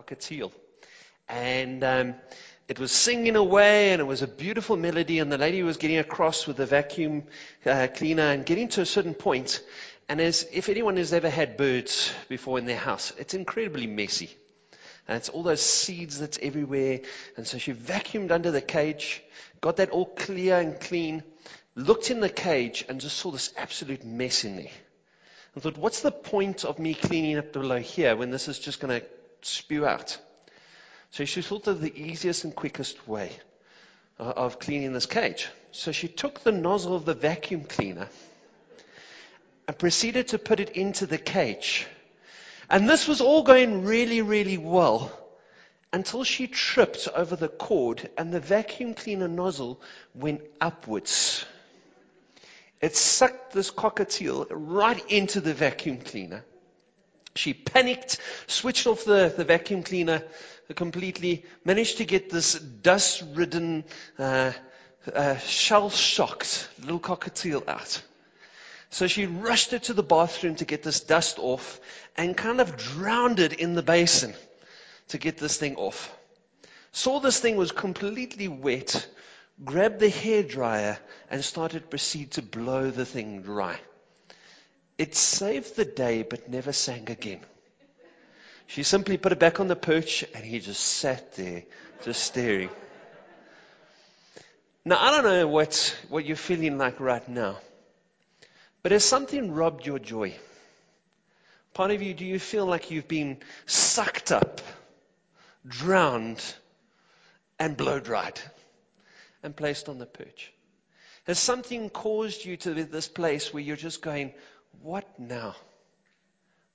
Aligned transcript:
cockatiel. 0.00 0.52
And 1.28 1.84
um, 1.84 2.14
it 2.68 2.78
was 2.78 2.92
singing 2.92 3.36
away, 3.36 3.92
and 3.92 4.00
it 4.00 4.04
was 4.04 4.22
a 4.22 4.28
beautiful 4.28 4.76
melody, 4.76 5.18
and 5.18 5.30
the 5.30 5.38
lady 5.38 5.62
was 5.62 5.76
getting 5.76 5.98
across 5.98 6.46
with 6.46 6.56
the 6.56 6.66
vacuum 6.66 7.24
uh, 7.66 7.88
cleaner 7.94 8.30
and 8.30 8.46
getting 8.46 8.68
to 8.68 8.80
a 8.80 8.86
certain 8.86 9.14
point. 9.14 9.62
And 10.08 10.20
as 10.20 10.46
if 10.52 10.68
anyone 10.68 10.96
has 10.96 11.12
ever 11.12 11.30
had 11.30 11.56
birds 11.56 12.12
before 12.28 12.58
in 12.58 12.66
their 12.66 12.76
house, 12.76 13.12
it's 13.18 13.34
incredibly 13.34 13.86
messy. 13.86 14.30
And 15.06 15.16
it's 15.16 15.28
all 15.28 15.42
those 15.42 15.62
seeds 15.62 16.18
that's 16.18 16.38
everywhere. 16.42 17.00
And 17.36 17.46
so 17.46 17.58
she 17.58 17.72
vacuumed 17.72 18.30
under 18.30 18.50
the 18.50 18.60
cage, 18.60 19.22
got 19.60 19.76
that 19.76 19.90
all 19.90 20.06
clear 20.06 20.58
and 20.58 20.80
clean, 20.80 21.22
looked 21.74 22.10
in 22.10 22.20
the 22.20 22.28
cage, 22.28 22.84
and 22.88 23.00
just 23.00 23.18
saw 23.18 23.30
this 23.30 23.52
absolute 23.56 24.04
mess 24.04 24.44
in 24.44 24.56
there. 24.56 24.70
I 25.56 25.60
thought, 25.60 25.78
what's 25.78 26.02
the 26.02 26.12
point 26.12 26.64
of 26.64 26.78
me 26.78 26.94
cleaning 26.94 27.38
up 27.38 27.52
below 27.52 27.78
here 27.78 28.14
when 28.14 28.30
this 28.30 28.46
is 28.46 28.58
just 28.58 28.80
going 28.80 29.00
to 29.00 29.06
spew 29.42 29.86
out? 29.86 30.18
So 31.10 31.24
she 31.24 31.42
thought 31.42 31.66
of 31.66 31.80
the 31.80 31.92
easiest 31.94 32.44
and 32.44 32.54
quickest 32.54 33.08
way 33.08 33.32
uh, 34.18 34.22
of 34.22 34.58
cleaning 34.58 34.92
this 34.92 35.06
cage. 35.06 35.48
So 35.72 35.92
she 35.92 36.08
took 36.08 36.40
the 36.40 36.52
nozzle 36.52 36.94
of 36.94 37.04
the 37.04 37.14
vacuum 37.14 37.64
cleaner 37.64 38.08
and 39.66 39.78
proceeded 39.78 40.28
to 40.28 40.38
put 40.38 40.60
it 40.60 40.70
into 40.70 41.06
the 41.06 41.18
cage. 41.18 41.86
And 42.68 42.88
this 42.88 43.08
was 43.08 43.20
all 43.20 43.42
going 43.42 43.84
really, 43.84 44.22
really 44.22 44.58
well 44.58 45.12
until 45.92 46.22
she 46.22 46.46
tripped 46.46 47.08
over 47.14 47.34
the 47.34 47.48
cord 47.48 48.08
and 48.16 48.32
the 48.32 48.40
vacuum 48.40 48.94
cleaner 48.94 49.26
nozzle 49.28 49.80
went 50.14 50.42
upwards. 50.60 51.44
It 52.80 52.96
sucked 52.96 53.52
this 53.52 53.70
cockatiel 53.70 54.46
right 54.50 55.04
into 55.10 55.40
the 55.40 55.52
vacuum 55.52 55.98
cleaner. 55.98 56.44
She 57.36 57.54
panicked, 57.54 58.18
switched 58.46 58.86
off 58.86 59.04
the, 59.04 59.32
the 59.34 59.44
vacuum 59.44 59.82
cleaner 59.82 60.22
completely, 60.74 61.44
managed 61.64 61.98
to 61.98 62.04
get 62.04 62.30
this 62.30 62.54
dust 62.54 63.24
ridden, 63.34 63.84
uh, 64.18 64.52
uh, 65.12 65.36
shell 65.38 65.90
shocked 65.90 66.68
little 66.80 67.00
cockatiel 67.00 67.66
out. 67.68 68.02
So 68.90 69.06
she 69.06 69.26
rushed 69.26 69.72
it 69.72 69.84
to 69.84 69.94
the 69.94 70.02
bathroom 70.02 70.56
to 70.56 70.64
get 70.64 70.82
this 70.82 71.00
dust 71.00 71.38
off 71.38 71.80
and 72.16 72.36
kind 72.36 72.60
of 72.60 72.76
drowned 72.76 73.38
it 73.38 73.52
in 73.52 73.74
the 73.74 73.82
basin 73.82 74.34
to 75.08 75.18
get 75.18 75.38
this 75.38 75.56
thing 75.56 75.76
off. 75.76 76.12
Saw 76.92 77.20
this 77.20 77.38
thing 77.38 77.56
was 77.56 77.70
completely 77.70 78.48
wet, 78.48 79.08
grabbed 79.64 80.00
the 80.00 80.08
hair 80.08 80.42
dryer 80.42 80.98
and 81.30 81.44
started 81.44 81.88
proceed 81.88 82.32
to 82.32 82.42
blow 82.42 82.90
the 82.90 83.06
thing 83.06 83.42
dry. 83.42 83.78
It 85.00 85.14
saved 85.14 85.76
the 85.76 85.86
day 85.86 86.24
but 86.24 86.50
never 86.50 86.74
sang 86.74 87.10
again. 87.10 87.40
She 88.66 88.82
simply 88.82 89.16
put 89.16 89.32
it 89.32 89.38
back 89.38 89.58
on 89.58 89.66
the 89.66 89.74
perch 89.74 90.26
and 90.34 90.44
he 90.44 90.60
just 90.60 90.82
sat 90.82 91.36
there, 91.36 91.62
just 92.04 92.22
staring. 92.22 92.68
Now, 94.84 94.98
I 95.00 95.10
don't 95.10 95.24
know 95.24 95.48
what, 95.48 95.96
what 96.10 96.26
you're 96.26 96.36
feeling 96.36 96.76
like 96.76 97.00
right 97.00 97.26
now. 97.26 97.56
But 98.82 98.92
has 98.92 99.02
something 99.02 99.52
robbed 99.52 99.86
your 99.86 99.98
joy? 99.98 100.34
Part 101.72 101.92
of 101.92 102.02
you, 102.02 102.12
do 102.12 102.26
you 102.26 102.38
feel 102.38 102.66
like 102.66 102.90
you've 102.90 103.08
been 103.08 103.38
sucked 103.64 104.30
up, 104.30 104.60
drowned, 105.66 106.44
and 107.58 107.74
blow 107.74 108.00
dried 108.00 108.38
and 109.42 109.56
placed 109.56 109.88
on 109.88 109.98
the 109.98 110.04
perch? 110.04 110.52
Has 111.24 111.38
something 111.38 111.88
caused 111.88 112.44
you 112.44 112.58
to 112.58 112.74
be 112.74 112.82
this 112.82 113.08
place 113.08 113.54
where 113.54 113.62
you're 113.62 113.76
just 113.76 114.02
going, 114.02 114.34
What 114.82 115.18
now? 115.18 115.56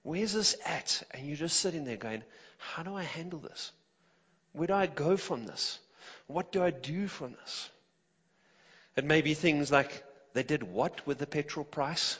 Where's 0.04 0.34
this 0.34 0.56
at? 0.66 1.02
And 1.12 1.26
you're 1.26 1.36
just 1.36 1.60
sitting 1.60 1.84
there 1.84 1.98
going, 1.98 2.24
How 2.58 2.84
do 2.84 2.96
I 2.96 3.04
handle 3.04 3.40
this? 3.40 3.72
Where 4.54 4.68
do 4.68 4.74
I 4.74 4.88
go 4.88 5.18
from 5.18 5.46
this? 5.46 5.80
What 6.28 6.52
do 6.52 6.64
I 6.64 6.70
do 6.72 7.08
from 7.08 7.34
this? 7.34 7.70
It 8.96 9.04
may 9.04 9.22
be 9.22 9.34
things 9.34 9.72
like 9.72 10.04
they 10.34 10.44
did 10.44 10.64
what 10.64 11.06
with 11.08 11.18
the 11.18 11.28
petrol 11.28 11.66
price? 11.66 12.20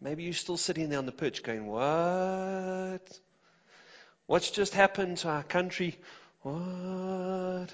Maybe 0.00 0.22
you're 0.22 0.32
still 0.32 0.56
sitting 0.56 0.88
there 0.88 0.98
on 0.98 1.06
the 1.06 1.12
perch 1.12 1.42
going, 1.42 1.66
What? 1.66 3.20
What's 4.26 4.50
just 4.50 4.74
happened 4.74 5.18
to 5.18 5.28
our 5.28 5.42
country? 5.42 5.98
What? 6.42 7.68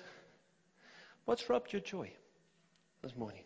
What's 1.24 1.48
robbed 1.48 1.72
your 1.72 1.82
joy 1.82 2.10
this 3.02 3.16
morning? 3.16 3.44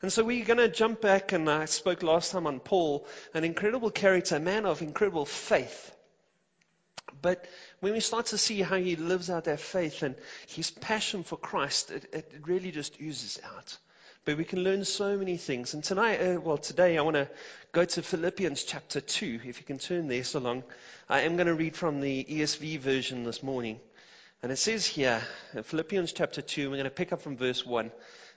And 0.00 0.12
so 0.12 0.22
we're 0.22 0.44
going 0.44 0.58
to 0.58 0.68
jump 0.68 1.00
back, 1.00 1.32
and 1.32 1.50
I 1.50 1.64
spoke 1.64 2.04
last 2.04 2.30
time 2.30 2.46
on 2.46 2.60
Paul, 2.60 3.06
an 3.34 3.42
incredible 3.42 3.90
character, 3.90 4.36
a 4.36 4.40
man 4.40 4.64
of 4.64 4.80
incredible 4.80 5.24
faith. 5.24 5.92
But 7.20 7.44
when 7.80 7.94
we 7.94 8.00
start 8.00 8.26
to 8.26 8.38
see 8.38 8.62
how 8.62 8.76
he 8.76 8.94
lives 8.94 9.28
out 9.28 9.44
that 9.44 9.58
faith 9.58 10.04
and 10.04 10.14
his 10.46 10.70
passion 10.70 11.24
for 11.24 11.36
Christ, 11.36 11.90
it, 11.90 12.08
it 12.12 12.32
really 12.44 12.70
just 12.70 13.00
oozes 13.00 13.40
out. 13.44 13.76
But 14.24 14.36
we 14.36 14.44
can 14.44 14.62
learn 14.62 14.84
so 14.84 15.16
many 15.16 15.36
things. 15.36 15.74
And 15.74 15.82
tonight, 15.82 16.20
uh, 16.20 16.40
well, 16.40 16.58
today 16.58 16.96
I 16.96 17.02
want 17.02 17.16
to 17.16 17.28
go 17.72 17.84
to 17.84 18.02
Philippians 18.02 18.62
chapter 18.62 19.00
2. 19.00 19.40
If 19.44 19.58
you 19.58 19.64
can 19.64 19.78
turn 19.78 20.06
there 20.06 20.22
so 20.22 20.38
long. 20.38 20.62
I 21.08 21.22
am 21.22 21.36
going 21.36 21.46
to 21.46 21.54
read 21.54 21.74
from 21.74 22.00
the 22.00 22.24
ESV 22.24 22.78
version 22.78 23.24
this 23.24 23.42
morning. 23.42 23.80
And 24.42 24.52
it 24.52 24.56
says 24.56 24.86
here, 24.86 25.20
Philippians 25.64 26.12
chapter 26.12 26.42
2, 26.42 26.70
we're 26.70 26.76
going 26.76 26.84
to 26.84 26.90
pick 26.90 27.12
up 27.12 27.22
from 27.22 27.36
verse 27.36 27.66
1. 27.66 27.90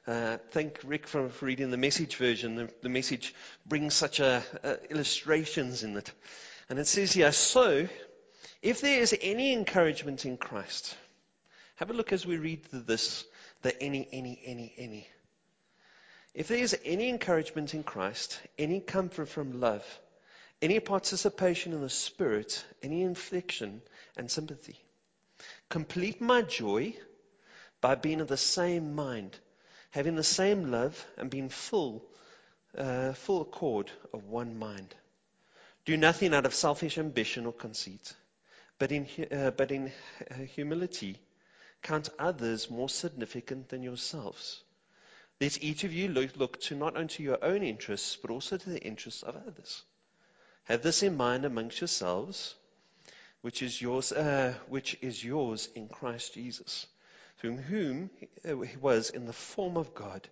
Uh, 0.07 0.37
thank 0.49 0.79
Rick 0.83 1.07
for, 1.07 1.29
reading 1.41 1.69
the 1.69 1.77
message 1.77 2.15
version. 2.15 2.55
The, 2.55 2.69
the 2.81 2.89
message 2.89 3.35
brings 3.67 3.93
such 3.93 4.19
a 4.19 4.41
illustrations 4.89 5.83
in 5.83 5.95
it. 5.95 6.11
And 6.69 6.79
it 6.79 6.87
says 6.87 7.13
here, 7.13 7.31
so 7.31 7.87
if 8.63 8.81
there 8.81 8.99
is 8.99 9.15
any 9.21 9.53
encouragement 9.53 10.25
in 10.25 10.37
Christ, 10.37 10.95
have 11.75 11.91
a 11.91 11.93
look 11.93 12.13
as 12.13 12.25
we 12.25 12.37
read 12.37 12.63
this, 12.71 13.25
the 13.61 13.79
any, 13.81 14.07
any, 14.11 14.41
any, 14.43 14.73
any. 14.77 15.07
If 16.33 16.47
there 16.47 16.57
is 16.57 16.75
any 16.83 17.09
encouragement 17.09 17.73
in 17.73 17.83
Christ, 17.83 18.39
any 18.57 18.79
comfort 18.79 19.29
from 19.29 19.59
love, 19.59 19.85
any 20.61 20.79
participation 20.79 21.73
in 21.73 21.81
the 21.81 21.89
Spirit, 21.89 22.63
any 22.81 23.03
inflection 23.03 23.81
and 24.17 24.31
sympathy, 24.31 24.79
complete 25.69 26.21
my 26.21 26.41
joy 26.41 26.95
by 27.81 27.95
being 27.95 28.21
of 28.21 28.27
the 28.27 28.37
same 28.37 28.95
mind, 28.95 29.37
having 29.91 30.15
the 30.15 30.23
same 30.23 30.71
love, 30.71 31.05
and 31.17 31.29
being 31.29 31.49
full, 31.49 32.03
uh, 32.77 33.13
full 33.13 33.41
accord 33.41 33.91
of 34.13 34.25
one 34.25 34.57
mind. 34.57 34.95
Do 35.85 35.97
nothing 35.97 36.33
out 36.33 36.45
of 36.45 36.53
selfish 36.53 36.97
ambition 36.97 37.45
or 37.45 37.53
conceit, 37.53 38.13
but 38.79 38.91
in, 38.91 39.07
uh, 39.31 39.51
but 39.51 39.71
in 39.71 39.91
uh, 40.29 40.35
humility 40.55 41.17
count 41.81 42.09
others 42.19 42.69
more 42.69 42.89
significant 42.89 43.69
than 43.69 43.83
yourselves. 43.83 44.63
Let 45.39 45.63
each 45.63 45.83
of 45.83 45.91
you 45.91 46.07
look, 46.07 46.37
look 46.37 46.61
to 46.61 46.75
not 46.75 46.95
only 46.95 47.15
your 47.17 47.43
own 47.43 47.63
interests, 47.63 48.15
but 48.15 48.29
also 48.29 48.57
to 48.57 48.69
the 48.69 48.79
interests 48.79 49.23
of 49.23 49.35
others. 49.35 49.83
Have 50.65 50.83
this 50.83 51.01
in 51.01 51.17
mind 51.17 51.45
amongst 51.45 51.81
yourselves, 51.81 52.53
which 53.41 53.63
is 53.63 53.81
yours, 53.81 54.11
uh, 54.11 54.53
which 54.69 54.97
is 55.01 55.23
yours 55.23 55.67
in 55.75 55.87
Christ 55.87 56.35
Jesus, 56.35 56.85
through 57.41 57.57
whom 57.57 58.09
uh, 58.47 58.55
he 58.59 58.77
was 58.77 59.09
in 59.09 59.25
the 59.25 59.33
form 59.33 59.75
of 59.75 59.93
God, 59.93 60.27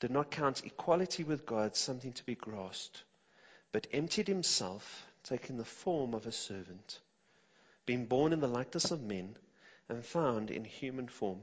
did 0.00 0.10
not 0.10 0.30
count 0.30 0.64
equality 0.64 1.24
with 1.24 1.44
God 1.44 1.76
something 1.76 2.12
to 2.14 2.24
be 2.24 2.34
grasped, 2.34 3.02
but 3.72 3.86
emptied 3.92 4.28
himself, 4.28 5.06
taking 5.24 5.58
the 5.58 5.64
form 5.64 6.14
of 6.14 6.26
a 6.26 6.32
servant, 6.32 7.00
being 7.84 8.06
born 8.06 8.32
in 8.32 8.40
the 8.40 8.48
likeness 8.48 8.90
of 8.90 9.02
men, 9.02 9.36
and 9.88 10.04
found 10.04 10.50
in 10.50 10.64
human 10.64 11.08
form 11.08 11.42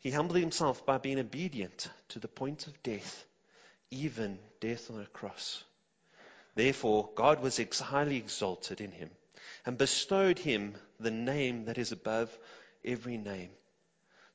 he 0.00 0.10
humbled 0.12 0.38
himself 0.38 0.84
by 0.86 0.98
being 0.98 1.18
obedient 1.18 1.88
to 2.10 2.18
the 2.18 2.28
point 2.28 2.66
of 2.66 2.82
death, 2.82 3.26
even 3.90 4.38
death 4.60 4.90
on 4.90 5.00
a 5.00 5.06
cross. 5.06 5.64
Therefore, 6.54 7.10
God 7.14 7.42
was 7.42 7.58
highly 7.80 8.16
exalted 8.16 8.80
in 8.80 8.92
him 8.92 9.10
and 9.64 9.76
bestowed 9.76 10.38
him 10.38 10.74
the 11.00 11.10
name 11.10 11.64
that 11.64 11.78
is 11.78 11.92
above 11.92 12.36
every 12.84 13.16
name, 13.16 13.50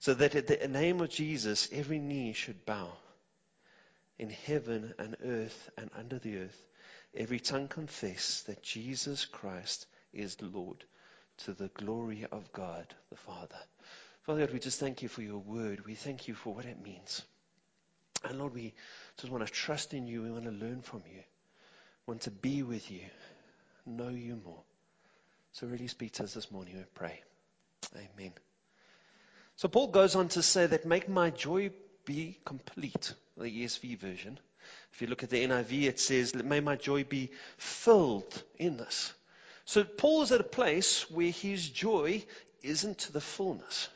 so 0.02 0.16
that 0.16 0.34
at 0.34 0.48
the 0.48 0.68
name 0.68 1.00
of 1.00 1.12
Jesus 1.12 1.70
every 1.72 2.00
knee 2.00 2.34
should 2.34 2.66
bow 2.66 2.92
in 4.18 4.32
heaven 4.32 4.96
and 4.98 5.16
earth 5.24 5.70
and 5.78 5.92
under 5.96 6.18
the 6.18 6.40
earth, 6.40 6.66
every 7.16 7.40
tongue 7.40 7.68
confess 7.68 8.42
that 8.48 8.64
Jesus 8.64 9.26
Christ 9.26 9.86
is 10.12 10.42
Lord 10.42 10.84
to 11.46 11.54
the 11.54 11.70
glory 11.70 12.26
of 12.32 12.52
God 12.52 12.88
the 13.12 13.16
Father. 13.16 13.60
Father 14.24 14.40
God, 14.42 14.54
we 14.54 14.60
just 14.60 14.80
thank 14.80 15.04
you 15.04 15.08
for 15.08 15.22
your 15.22 15.38
word. 15.38 15.86
We 15.86 15.94
thank 15.94 16.28
you 16.28 16.34
for 16.34 16.52
what 16.54 16.66
it 16.66 16.84
means. 16.84 17.22
And 18.24 18.40
Lord, 18.40 18.56
we 18.56 18.74
just 19.18 19.32
want 19.32 19.46
to 19.46 19.54
trust 19.54 19.94
in 19.94 20.08
you. 20.08 20.24
We 20.24 20.32
want 20.32 20.46
to 20.46 20.52
learn 20.52 20.82
from 20.82 21.04
you. 21.12 21.22
We 22.08 22.14
want 22.14 22.22
to 22.22 22.32
be 22.32 22.64
with 22.64 22.90
you, 22.90 23.06
know 23.86 24.10
you 24.10 24.42
more. 24.44 24.64
So 25.52 25.68
really 25.68 25.88
speak 25.88 26.14
to 26.14 26.24
us 26.24 26.34
this 26.34 26.50
morning, 26.50 26.76
we 26.76 26.84
pray. 26.96 27.22
Amen. 27.96 28.34
So 29.56 29.68
Paul 29.68 29.88
goes 29.88 30.16
on 30.16 30.30
to 30.30 30.42
say 30.42 30.66
that 30.66 30.86
make 30.86 31.08
my 31.08 31.30
joy 31.30 31.72
be 32.06 32.38
complete, 32.46 33.14
the 33.38 33.46
ESV 33.46 33.98
version. 33.98 34.40
If 34.94 35.02
you 35.02 35.08
look 35.08 35.24
at 35.24 35.30
the 35.30 35.44
NIV, 35.44 35.84
it 35.84 36.00
says, 36.00 36.34
may 36.36 36.60
my 36.60 36.76
joy 36.76 37.04
be 37.04 37.32
filled 37.58 38.44
in 38.58 38.78
this. 38.78 39.14
So 39.66 39.84
Paul 39.84 40.24
is 40.24 40.32
at 40.32 40.42
a 40.42 40.46
place 40.46 41.10
where 41.10 41.32
his 41.32 41.68
joy 41.70 42.26
isn't 42.64 43.00
to 43.00 43.14
the 43.14 43.22
fullness. 43.22 43.90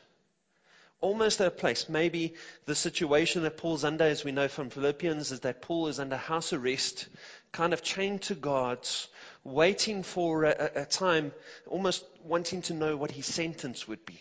Almost 1.00 1.40
at 1.40 1.48
a 1.48 1.50
place. 1.50 1.88
Maybe 1.88 2.34
the 2.64 2.74
situation 2.74 3.42
that 3.42 3.58
Paul's 3.58 3.84
under, 3.84 4.04
as 4.04 4.24
we 4.24 4.32
know 4.32 4.48
from 4.48 4.70
Philippians, 4.70 5.30
is 5.30 5.40
that 5.40 5.60
Paul 5.60 5.88
is 5.88 6.00
under 6.00 6.16
house 6.16 6.52
arrest, 6.52 7.06
kind 7.52 7.74
of 7.74 7.82
chained 7.82 8.22
to 8.22 8.34
guards, 8.34 9.08
waiting 9.44 10.02
for 10.02 10.44
a, 10.44 10.70
a 10.76 10.84
time, 10.86 11.32
almost 11.66 12.02
wanting 12.24 12.62
to 12.62 12.74
know 12.74 12.96
what 12.96 13.10
his 13.10 13.26
sentence 13.26 13.86
would 13.86 14.06
be, 14.06 14.18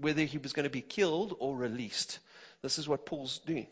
whether 0.00 0.22
he 0.22 0.38
was 0.38 0.52
going 0.52 0.64
to 0.64 0.70
be 0.70 0.80
killed 0.80 1.36
or 1.38 1.56
released. 1.56 2.18
This 2.62 2.78
is 2.78 2.88
what 2.88 3.06
Paul's 3.06 3.38
doing. 3.38 3.66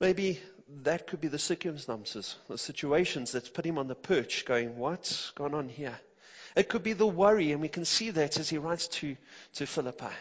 Maybe 0.00 0.40
that 0.82 1.06
could 1.06 1.20
be 1.20 1.28
the 1.28 1.38
circumstances, 1.38 2.36
the 2.48 2.58
situations 2.58 3.32
that's 3.32 3.48
put 3.48 3.64
him 3.64 3.78
on 3.78 3.86
the 3.86 3.94
perch, 3.94 4.44
going, 4.44 4.76
What's 4.76 5.30
gone 5.32 5.54
on 5.54 5.68
here? 5.68 5.98
It 6.56 6.68
could 6.68 6.82
be 6.82 6.92
the 6.92 7.06
worry, 7.06 7.52
and 7.52 7.60
we 7.60 7.68
can 7.68 7.84
see 7.84 8.10
that 8.10 8.38
as 8.38 8.48
he 8.48 8.58
writes 8.58 8.88
to, 8.88 9.16
to 9.54 9.66
Philippi. 9.66 10.14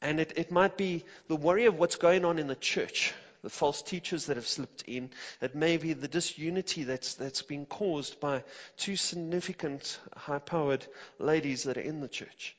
And 0.00 0.20
it, 0.20 0.32
it 0.36 0.50
might 0.50 0.76
be 0.76 1.04
the 1.28 1.36
worry 1.36 1.66
of 1.66 1.78
what's 1.78 1.96
going 1.96 2.24
on 2.24 2.38
in 2.38 2.46
the 2.46 2.54
church, 2.54 3.12
the 3.42 3.50
false 3.50 3.82
teachers 3.82 4.26
that 4.26 4.36
have 4.36 4.46
slipped 4.46 4.82
in. 4.86 5.10
It 5.40 5.54
may 5.54 5.76
be 5.76 5.92
the 5.92 6.08
disunity 6.08 6.84
that's, 6.84 7.14
that's 7.14 7.42
been 7.42 7.66
caused 7.66 8.20
by 8.20 8.44
two 8.76 8.96
significant, 8.96 9.98
high 10.16 10.38
powered 10.38 10.86
ladies 11.18 11.64
that 11.64 11.76
are 11.76 11.82
in 11.82 12.00
the 12.00 12.08
church. 12.08 12.56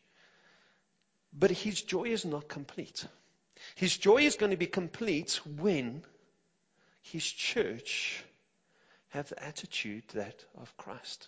But 1.34 1.52
his 1.52 1.82
joy 1.82 2.06
is 2.06 2.26
not 2.26 2.48
complete. 2.48 3.06
His 3.76 3.98
joy 3.98 4.24
is 4.24 4.36
going 4.36 4.52
to 4.52 4.58
be 4.58 4.68
complete 4.68 5.40
when 5.46 6.04
his 7.02 7.26
church 7.26 8.24
have 9.10 9.30
the 9.30 9.44
attitude 9.44 10.04
that 10.14 10.44
of 10.60 10.76
Christ. 10.78 11.28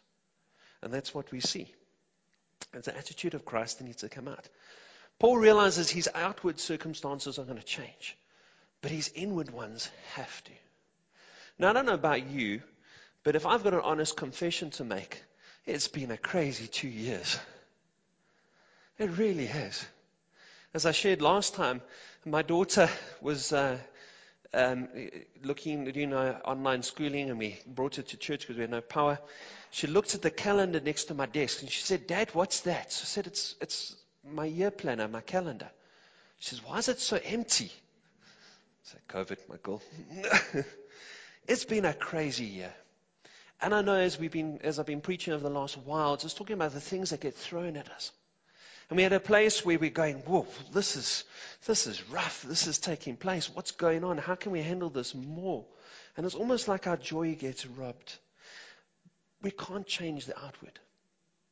And 0.82 0.94
that's 0.94 1.14
what 1.14 1.32
we 1.32 1.40
see. 1.40 1.74
It's 2.74 2.88
the 2.88 2.98
attitude 2.98 3.34
of 3.34 3.46
Christ 3.46 3.78
that 3.78 3.86
needs 3.86 3.98
to 3.98 4.10
come 4.10 4.28
out. 4.28 4.48
Paul 5.20 5.38
realizes 5.38 5.90
his 5.90 6.10
outward 6.14 6.60
circumstances 6.60 7.40
are 7.40 7.46
going 7.46 7.58
to 7.58 7.64
change, 7.64 8.18
but 8.82 8.92
his 8.92 9.12
inward 9.16 9.52
ones 9.52 9.90
have 10.16 10.44
to. 10.46 10.52
Now, 11.60 11.70
I 11.70 11.74
don't 11.74 11.86
know 11.86 11.94
about 11.94 12.28
you, 12.28 12.62
but 13.24 13.36
if 13.36 13.46
I've 13.46 13.64
got 13.64 13.74
an 13.74 13.82
honest 13.84 14.18
confession 14.18 14.72
to 14.72 14.84
make, 14.84 15.24
it's 15.66 15.88
been 15.88 16.12
a 16.12 16.18
crazy 16.18 16.68
two 16.68 16.88
years. 16.90 17.40
It 18.98 19.18
really 19.18 19.48
has. 19.48 19.86
As 20.74 20.86
I 20.86 20.92
shared 20.92 21.22
last 21.22 21.56
time, 21.56 21.82
my 22.26 22.42
daughter 22.42 22.90
was 23.22 23.52
uh, 23.52 23.78
um, 24.54 24.88
looking, 25.44 25.86
doing 25.86 26.14
our 26.14 26.40
online 26.46 26.84
schooling, 26.84 27.30
and 27.30 27.40
we 27.40 27.60
brought 27.66 27.96
her 27.96 28.04
to 28.04 28.18
church 28.18 28.42
because 28.42 28.56
we 28.56 28.62
had 28.62 28.70
no 28.70 28.82
power. 28.82 29.20
She 29.72 29.88
looked 29.88 30.14
at 30.14 30.22
the 30.22 30.30
calendar 30.30 30.80
next 30.80 31.06
to 31.06 31.16
my 31.16 31.26
desk 31.26 31.62
and 31.62 31.72
she 31.72 31.82
said, 31.82 32.06
Dad, 32.06 32.30
what's 32.34 32.62
that? 32.62 32.92
So 32.92 33.04
I 33.04 33.06
said, 33.06 33.28
it's, 33.28 33.56
it's 33.60 33.96
my 34.24 34.46
year 34.46 34.70
planner, 34.70 35.08
my 35.08 35.22
calendar. 35.22 35.70
She 36.38 36.50
says, 36.50 36.64
Why 36.64 36.78
is 36.78 36.90
it 36.90 37.00
so 37.00 37.20
empty? 37.24 37.72
I 37.72 38.84
said, 38.84 39.02
COVID, 39.10 39.50
Michael. 39.50 39.82
it's 41.48 41.66
been 41.66 41.86
a 41.86 41.94
crazy 41.94 42.46
year. 42.46 42.74
And 43.62 43.74
I 43.74 43.82
know 43.82 43.96
as 43.96 44.20
we've 44.20 44.32
been, 44.32 44.60
as 44.64 44.78
I've 44.78 44.86
been 44.86 45.02
preaching 45.02 45.34
over 45.34 45.42
the 45.42 45.50
last 45.50 45.78
while, 45.78 46.18
just 46.18 46.38
talking 46.38 46.54
about 46.54 46.74
the 46.74 46.82
things 46.82 47.10
that 47.10 47.22
get 47.22 47.34
thrown 47.34 47.78
at 47.78 47.90
us. 47.90 48.12
And 48.94 48.98
we 48.98 49.02
had 49.02 49.14
a 49.14 49.20
place 49.20 49.66
where 49.66 49.80
we're 49.80 49.90
going, 49.90 50.18
whoa, 50.18 50.46
this 50.72 50.96
is, 50.96 51.24
this 51.66 51.88
is 51.88 52.08
rough. 52.12 52.44
This 52.44 52.68
is 52.68 52.78
taking 52.78 53.18
place. 53.18 53.50
What's 53.50 53.72
going 53.72 54.04
on? 54.04 54.20
How 54.20 54.36
can 54.36 54.52
we 54.52 54.62
handle 54.62 54.92
this 54.92 55.16
more? 55.16 55.66
And 56.16 56.28
it's 56.28 56.36
almost 56.36 56.68
like 56.68 56.86
our 56.86 56.96
joy 56.96 57.34
gets 57.34 57.66
robbed. 57.66 58.16
We 59.42 59.50
can't 59.50 59.88
change 59.88 60.28
the 60.28 60.38
outward, 60.38 60.80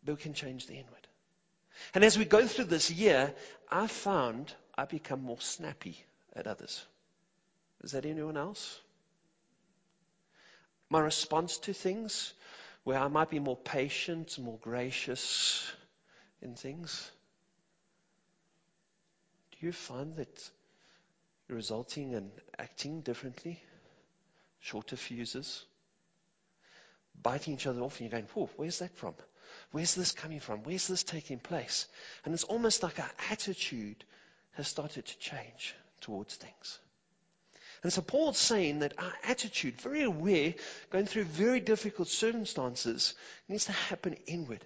but 0.06 0.18
we 0.18 0.22
can 0.22 0.36
change 0.36 0.68
the 0.68 0.76
inward. 0.76 1.08
And 1.96 2.04
as 2.04 2.16
we 2.16 2.26
go 2.26 2.46
through 2.46 2.66
this 2.66 2.92
year, 2.92 3.34
I 3.72 3.88
found 3.88 4.54
I 4.78 4.86
become 4.86 5.24
more 5.24 5.42
snappy 5.42 5.98
at 6.36 6.46
others. 6.46 6.86
Is 7.84 7.94
that 7.94 8.06
anyone 8.06 8.38
else? 8.38 8.80
My 10.92 11.00
response 11.00 11.58
to 11.58 11.74
things, 11.74 12.34
where 12.84 13.00
I 13.00 13.08
might 13.08 13.32
be 13.32 13.40
more 13.40 13.58
patient, 13.58 14.38
more 14.38 14.60
gracious 14.62 15.68
in 16.40 16.54
things. 16.54 17.10
You 19.62 19.72
find 19.72 20.16
that 20.16 20.50
you're 21.48 21.56
resulting 21.56 22.14
in 22.14 22.32
acting 22.58 23.02
differently? 23.02 23.62
Shorter 24.60 24.96
fuses? 24.96 25.64
Biting 27.22 27.54
each 27.54 27.68
other 27.68 27.82
off 27.82 28.00
and 28.00 28.10
you're 28.10 28.20
going, 28.20 28.30
whoa, 28.34 28.50
where's 28.58 28.80
that 28.80 28.96
from? 28.98 29.14
Where's 29.72 29.94
this 29.94 30.14
coming 30.14 30.40
from? 30.40 30.64
Where's 30.64 30.88
this 30.88 31.04
taking 31.04 31.38
place? 31.38 31.88
And 32.26 32.34
it's 32.34 32.44
almost 32.44 32.82
like 32.82 33.00
our 33.00 33.12
attitude 33.30 34.04
has 34.54 34.68
started 34.68 35.06
to 35.06 35.20
change 35.20 35.76
towards 36.02 36.36
things. 36.36 36.80
And 37.84 37.94
so 37.94 38.02
Paul's 38.02 38.38
saying 38.38 38.80
that 38.80 38.94
our 38.98 39.14
attitude, 39.24 39.80
very 39.82 40.04
aware, 40.04 40.56
going 40.90 41.06
through 41.06 41.24
very 41.26 41.60
difficult 41.60 42.08
circumstances, 42.08 43.16
needs 43.48 43.66
to 43.66 43.72
happen 43.72 44.16
inward. 44.26 44.64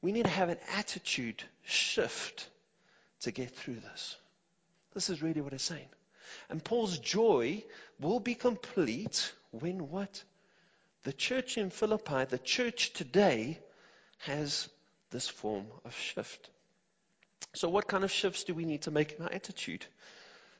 We 0.00 0.12
need 0.12 0.24
to 0.24 0.30
have 0.30 0.48
an 0.48 0.58
attitude 0.76 1.42
shift 1.64 2.48
to 3.20 3.30
get 3.30 3.54
through 3.56 3.76
this. 3.80 4.16
This 4.94 5.10
is 5.10 5.22
really 5.22 5.40
what 5.40 5.52
it's 5.52 5.64
saying. 5.64 5.88
And 6.48 6.62
Paul's 6.62 6.98
joy 6.98 7.64
will 8.00 8.20
be 8.20 8.34
complete 8.34 9.32
when 9.50 9.90
what? 9.90 10.22
The 11.04 11.12
church 11.12 11.58
in 11.58 11.70
Philippi, 11.70 12.24
the 12.24 12.38
church 12.38 12.92
today, 12.92 13.58
has 14.18 14.68
this 15.10 15.28
form 15.28 15.66
of 15.84 15.94
shift. 15.94 16.48
So, 17.54 17.68
what 17.68 17.88
kind 17.88 18.04
of 18.04 18.10
shifts 18.10 18.44
do 18.44 18.54
we 18.54 18.64
need 18.64 18.82
to 18.82 18.90
make 18.90 19.12
in 19.12 19.24
our 19.24 19.32
attitude 19.32 19.84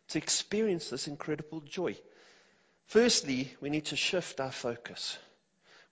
to 0.09 0.19
experience 0.19 0.91
this 0.91 1.07
incredible 1.07 1.61
joy? 1.61 1.97
Firstly, 2.87 3.55
we 3.61 3.71
need 3.71 3.87
to 3.87 3.97
shift 3.97 4.41
our 4.41 4.51
focus. 4.51 5.17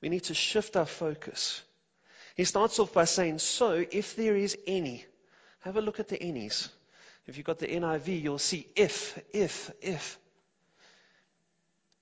We 0.00 0.08
need 0.08 0.25
to 0.25 0.34
shift 0.34 0.76
our 0.76 0.87
focus. 0.87 1.62
He 2.34 2.44
starts 2.44 2.78
off 2.78 2.92
by 2.92 3.04
saying, 3.04 3.38
So, 3.38 3.84
if 3.90 4.16
there 4.16 4.37
is 4.37 4.56
any, 4.66 5.04
have 5.60 5.76
a 5.76 5.81
look 5.81 6.00
at 6.00 6.08
the 6.08 6.20
any's. 6.20 6.69
If 7.26 7.37
you've 7.37 7.46
got 7.46 7.58
the 7.58 7.67
NIV, 7.67 8.22
you'll 8.22 8.38
see 8.38 8.67
if, 8.75 9.20
if, 9.32 9.70
if. 9.81 10.19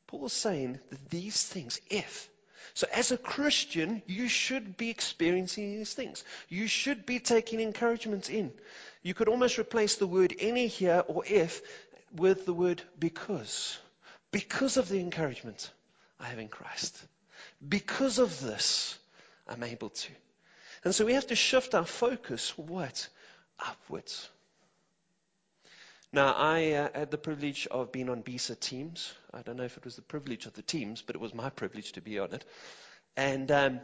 Paul's 0.06 0.32
saying 0.32 0.80
that 0.90 1.10
these 1.10 1.42
things, 1.42 1.80
if. 1.90 2.30
So 2.74 2.86
as 2.92 3.12
a 3.12 3.18
Christian, 3.18 4.02
you 4.06 4.28
should 4.28 4.76
be 4.76 4.90
experiencing 4.90 5.70
these 5.72 5.92
things. 5.92 6.24
You 6.48 6.66
should 6.66 7.04
be 7.04 7.18
taking 7.18 7.60
encouragement 7.60 8.30
in. 8.30 8.52
You 9.02 9.14
could 9.14 9.28
almost 9.28 9.58
replace 9.58 9.96
the 9.96 10.06
word 10.06 10.34
any 10.38 10.66
here 10.66 11.04
or 11.08 11.24
if 11.26 11.60
with 12.14 12.46
the 12.46 12.54
word 12.54 12.82
because. 12.98 13.78
Because 14.30 14.76
of 14.76 14.88
the 14.88 15.00
encouragement 15.00 15.70
I 16.20 16.26
have 16.26 16.38
in 16.38 16.48
Christ. 16.48 16.96
Because 17.66 18.18
of 18.18 18.40
this, 18.40 18.98
I'm 19.48 19.62
able 19.62 19.90
to. 19.90 20.12
And 20.84 20.94
so 20.94 21.04
we 21.04 21.14
have 21.14 21.26
to 21.28 21.36
shift 21.36 21.74
our 21.74 21.84
focus, 21.84 22.56
what? 22.56 23.08
Upwards. 23.58 24.28
Now, 26.10 26.32
I 26.32 26.72
uh, 26.72 26.88
had 26.94 27.10
the 27.10 27.18
privilege 27.18 27.66
of 27.70 27.92
being 27.92 28.08
on 28.08 28.22
BISA 28.22 28.58
teams. 28.58 29.12
I 29.34 29.42
don't 29.42 29.56
know 29.56 29.64
if 29.64 29.76
it 29.76 29.84
was 29.84 29.96
the 29.96 30.02
privilege 30.02 30.46
of 30.46 30.54
the 30.54 30.62
teams, 30.62 31.02
but 31.02 31.14
it 31.14 31.20
was 31.20 31.34
my 31.34 31.50
privilege 31.50 31.92
to 31.92 32.00
be 32.00 32.18
on 32.18 32.32
it. 32.32 32.46
And 33.14 33.50
um, 33.50 33.80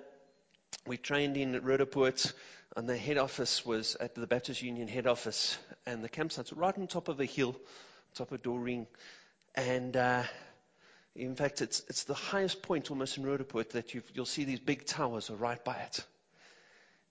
we 0.86 0.96
trained 0.96 1.36
in 1.36 1.52
Roodepoort, 1.60 2.32
and 2.76 2.88
the 2.88 2.96
head 2.96 3.18
office 3.18 3.66
was 3.66 3.96
at 3.96 4.14
the 4.14 4.26
Baptist 4.26 4.62
Union 4.62 4.88
head 4.88 5.06
office, 5.06 5.58
and 5.84 6.02
the 6.02 6.08
campsite's 6.08 6.50
right 6.54 6.76
on 6.78 6.86
top 6.86 7.08
of 7.08 7.20
a 7.20 7.26
hill, 7.26 7.56
top 8.14 8.32
of 8.32 8.42
Doreen. 8.42 8.86
And 9.54 9.94
uh, 9.94 10.22
in 11.14 11.36
fact, 11.36 11.60
it's, 11.60 11.82
it's 11.88 12.04
the 12.04 12.14
highest 12.14 12.62
point 12.62 12.90
almost 12.90 13.18
in 13.18 13.24
Roodepoort 13.24 13.70
that 13.72 13.92
you'll 13.92 14.24
see 14.24 14.44
these 14.44 14.60
big 14.60 14.86
towers 14.86 15.28
are 15.28 15.36
right 15.36 15.62
by 15.62 15.76
it. 15.76 16.02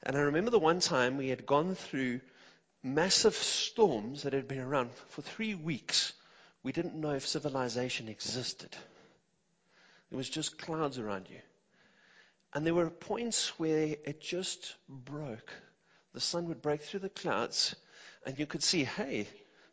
And 0.01 0.17
I 0.17 0.21
remember 0.21 0.49
the 0.49 0.57
one 0.57 0.79
time 0.79 1.17
we 1.17 1.29
had 1.29 1.45
gone 1.45 1.75
through 1.75 2.21
massive 2.83 3.35
storms 3.35 4.23
that 4.23 4.33
had 4.33 4.47
been 4.47 4.59
around 4.59 4.91
for 5.09 5.21
three 5.21 5.55
weeks. 5.55 6.13
We 6.61 6.73
didn't 6.73 6.95
know 6.95 7.11
if 7.11 7.25
civilization 7.25 8.09
existed. 8.09 8.69
It 10.11 10.15
was 10.15 10.29
just 10.29 10.57
clouds 10.57 10.99
around 10.99 11.27
you. 11.29 11.39
And 12.53 12.65
there 12.65 12.75
were 12.75 12.89
points 12.89 13.57
where 13.57 13.95
it 14.03 14.21
just 14.21 14.75
broke. 14.87 15.51
The 16.13 16.19
sun 16.19 16.47
would 16.49 16.61
break 16.61 16.83
through 16.83 16.99
the 16.99 17.09
clouds, 17.09 17.75
and 18.25 18.37
you 18.37 18.45
could 18.45 18.61
see, 18.61 18.83
hey, 18.83 19.27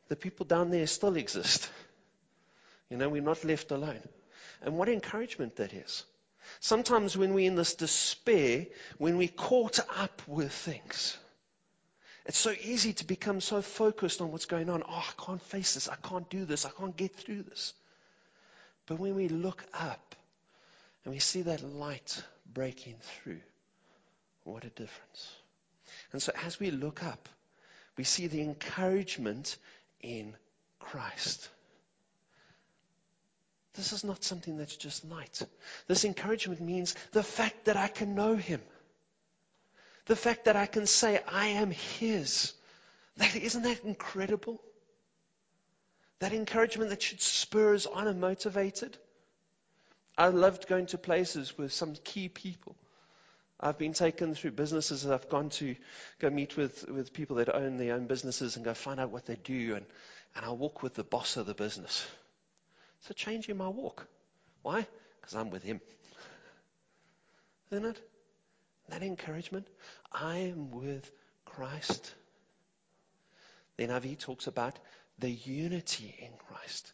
the 0.08 0.16
people 0.16 0.46
down 0.46 0.70
there 0.70 0.86
still 0.86 1.16
exist. 1.16 1.68
You 2.88 2.96
know, 2.96 3.08
we're 3.08 3.22
not 3.22 3.44
left 3.44 3.70
alone. 3.70 4.02
And 4.62 4.78
what 4.78 4.88
encouragement 4.88 5.56
that 5.56 5.72
is. 5.74 6.04
Sometimes 6.60 7.16
when 7.16 7.34
we're 7.34 7.46
in 7.46 7.54
this 7.54 7.74
despair, 7.74 8.66
when 8.98 9.18
we're 9.18 9.28
caught 9.28 9.78
up 9.96 10.22
with 10.26 10.52
things, 10.52 11.16
it's 12.26 12.38
so 12.38 12.54
easy 12.62 12.92
to 12.94 13.04
become 13.06 13.40
so 13.40 13.62
focused 13.62 14.20
on 14.20 14.30
what's 14.32 14.46
going 14.46 14.68
on. 14.68 14.82
Oh, 14.86 14.92
I 15.08 15.24
can't 15.24 15.42
face 15.42 15.74
this. 15.74 15.88
I 15.88 15.96
can't 15.96 16.28
do 16.28 16.44
this. 16.44 16.64
I 16.64 16.70
can't 16.70 16.96
get 16.96 17.14
through 17.16 17.42
this. 17.42 17.72
But 18.86 18.98
when 18.98 19.14
we 19.14 19.28
look 19.28 19.64
up 19.72 20.14
and 21.04 21.14
we 21.14 21.20
see 21.20 21.42
that 21.42 21.62
light 21.62 22.22
breaking 22.52 22.96
through, 23.00 23.40
What 24.44 24.64
a 24.64 24.70
difference. 24.70 25.32
And 26.12 26.22
so 26.22 26.32
as 26.44 26.58
we 26.58 26.70
look 26.70 27.02
up, 27.02 27.28
we 27.96 28.04
see 28.04 28.26
the 28.26 28.40
encouragement 28.40 29.56
in 30.00 30.34
Christ. 30.78 31.48
This 33.74 33.92
is 33.92 34.02
not 34.02 34.24
something 34.24 34.56
that's 34.56 34.76
just 34.76 35.04
light. 35.04 35.42
This 35.86 36.04
encouragement 36.04 36.60
means 36.60 36.94
the 37.12 37.22
fact 37.22 37.66
that 37.66 37.76
I 37.76 37.88
can 37.88 38.14
know 38.14 38.34
Him. 38.34 38.60
The 40.10 40.16
fact 40.16 40.46
that 40.46 40.56
I 40.56 40.66
can 40.66 40.88
say, 40.88 41.20
I 41.28 41.46
am 41.62 41.70
His. 41.70 42.52
That, 43.18 43.36
isn't 43.36 43.62
that 43.62 43.84
incredible? 43.84 44.60
That 46.18 46.32
encouragement 46.32 46.90
that 46.90 47.00
should 47.00 47.20
spur 47.20 47.76
us 47.76 47.86
on 47.86 48.08
and 48.08 48.20
motivated. 48.20 48.98
I 50.18 50.26
loved 50.26 50.66
going 50.66 50.86
to 50.86 50.98
places 50.98 51.56
with 51.56 51.72
some 51.72 51.94
key 52.02 52.28
people. 52.28 52.74
I've 53.60 53.78
been 53.78 53.92
taken 53.92 54.34
through 54.34 54.50
businesses. 54.50 55.04
that 55.04 55.14
I've 55.14 55.28
gone 55.28 55.50
to 55.60 55.76
go 56.18 56.28
meet 56.28 56.56
with, 56.56 56.88
with 56.88 57.12
people 57.12 57.36
that 57.36 57.54
own 57.54 57.76
their 57.76 57.94
own 57.94 58.08
businesses 58.08 58.56
and 58.56 58.64
go 58.64 58.74
find 58.74 58.98
out 58.98 59.10
what 59.10 59.26
they 59.26 59.36
do. 59.36 59.76
And, 59.76 59.86
and 60.34 60.44
I 60.44 60.50
walk 60.50 60.82
with 60.82 60.94
the 60.94 61.04
boss 61.04 61.36
of 61.36 61.46
the 61.46 61.54
business. 61.54 62.04
Change 63.14 63.48
in 63.48 63.58
my 63.58 63.68
walk. 63.68 64.08
Why? 64.62 64.88
Because 65.20 65.36
I'm 65.36 65.50
with 65.50 65.62
him. 65.62 65.80
Isn't 67.70 67.84
it? 67.84 68.00
That 68.90 69.02
encouragement. 69.02 69.66
I 70.12 70.38
am 70.38 70.70
with 70.70 71.10
Christ. 71.44 72.12
The 73.76 73.86
NIV 73.86 74.18
talks 74.18 74.46
about 74.46 74.78
the 75.18 75.30
unity 75.30 76.14
in 76.20 76.30
Christ. 76.48 76.92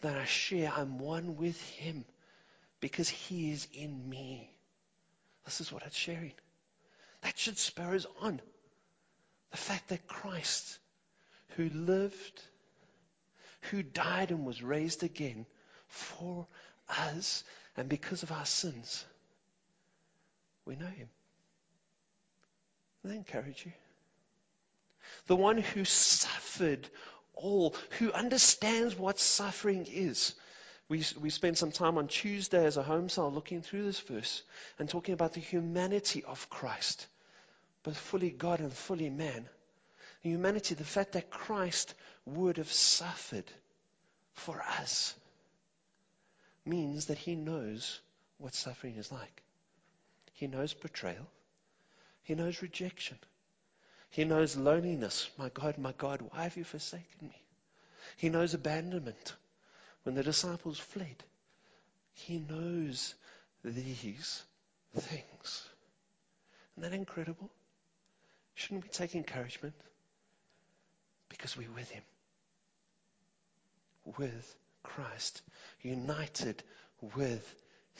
That 0.00 0.16
I 0.16 0.24
share, 0.24 0.72
I'm 0.74 0.98
one 0.98 1.36
with 1.36 1.60
him 1.72 2.04
because 2.80 3.08
he 3.08 3.52
is 3.52 3.68
in 3.72 4.08
me. 4.08 4.50
This 5.44 5.60
is 5.60 5.70
what 5.70 5.82
it's 5.84 5.96
sharing. 5.96 6.32
That 7.22 7.38
should 7.38 7.58
spur 7.58 7.94
us 7.94 8.06
on. 8.20 8.40
The 9.50 9.56
fact 9.56 9.88
that 9.88 10.06
Christ, 10.08 10.78
who 11.56 11.68
lived, 11.68 12.42
who 13.70 13.82
died 13.82 14.30
and 14.30 14.46
was 14.46 14.62
raised 14.62 15.02
again 15.02 15.46
for 15.88 16.46
us 16.88 17.44
and 17.76 17.88
because 17.88 18.22
of 18.22 18.32
our 18.32 18.46
sins, 18.46 19.04
we 20.64 20.76
know 20.76 20.86
him. 20.86 21.08
That 23.04 23.12
encourage 23.12 23.66
you? 23.66 23.72
The 25.26 25.36
one 25.36 25.58
who 25.58 25.84
suffered 25.84 26.88
all, 27.34 27.74
who 27.98 28.12
understands 28.12 28.96
what 28.96 29.18
suffering 29.20 29.86
is. 29.86 30.34
We, 30.88 31.04
we 31.20 31.30
spent 31.30 31.58
some 31.58 31.72
time 31.72 31.98
on 31.98 32.08
Tuesday 32.08 32.64
as 32.64 32.76
a 32.76 32.82
home 32.82 33.08
cell 33.08 33.30
looking 33.30 33.62
through 33.62 33.84
this 33.84 34.00
verse 34.00 34.42
and 34.78 34.88
talking 34.88 35.14
about 35.14 35.34
the 35.34 35.40
humanity 35.40 36.24
of 36.24 36.48
Christ, 36.48 37.06
both 37.82 37.96
fully 37.96 38.30
God 38.30 38.60
and 38.60 38.72
fully 38.72 39.10
man. 39.10 39.48
The 40.22 40.30
humanity, 40.30 40.74
the 40.74 40.84
fact 40.84 41.12
that 41.12 41.30
Christ 41.30 41.94
would 42.24 42.56
have 42.56 42.72
suffered 42.72 43.50
for 44.32 44.62
us, 44.62 45.14
means 46.64 47.06
that 47.06 47.18
he 47.18 47.34
knows 47.34 48.00
what 48.38 48.54
suffering 48.54 48.96
is 48.96 49.12
like. 49.12 49.42
He 50.32 50.46
knows 50.46 50.72
betrayal. 50.72 51.26
He 52.24 52.34
knows 52.34 52.62
rejection. 52.62 53.18
He 54.10 54.24
knows 54.24 54.56
loneliness. 54.56 55.30
My 55.38 55.50
God, 55.50 55.78
my 55.78 55.92
God, 55.92 56.22
why 56.30 56.44
have 56.44 56.56
you 56.56 56.64
forsaken 56.64 57.28
me? 57.28 57.42
He 58.16 58.28
knows 58.28 58.54
abandonment 58.54 59.34
when 60.02 60.14
the 60.14 60.22
disciples 60.22 60.78
fled. 60.78 61.22
He 62.12 62.38
knows 62.38 63.14
these 63.64 64.42
things. 64.96 65.68
Isn't 66.76 66.90
that 66.90 66.92
incredible? 66.92 67.50
Shouldn't 68.54 68.84
we 68.84 68.88
take 68.88 69.14
encouragement? 69.14 69.74
Because 71.28 71.56
we're 71.56 71.70
with 71.72 71.90
Him. 71.90 72.02
With 74.18 74.56
Christ. 74.82 75.42
United 75.82 76.62
with 77.16 77.54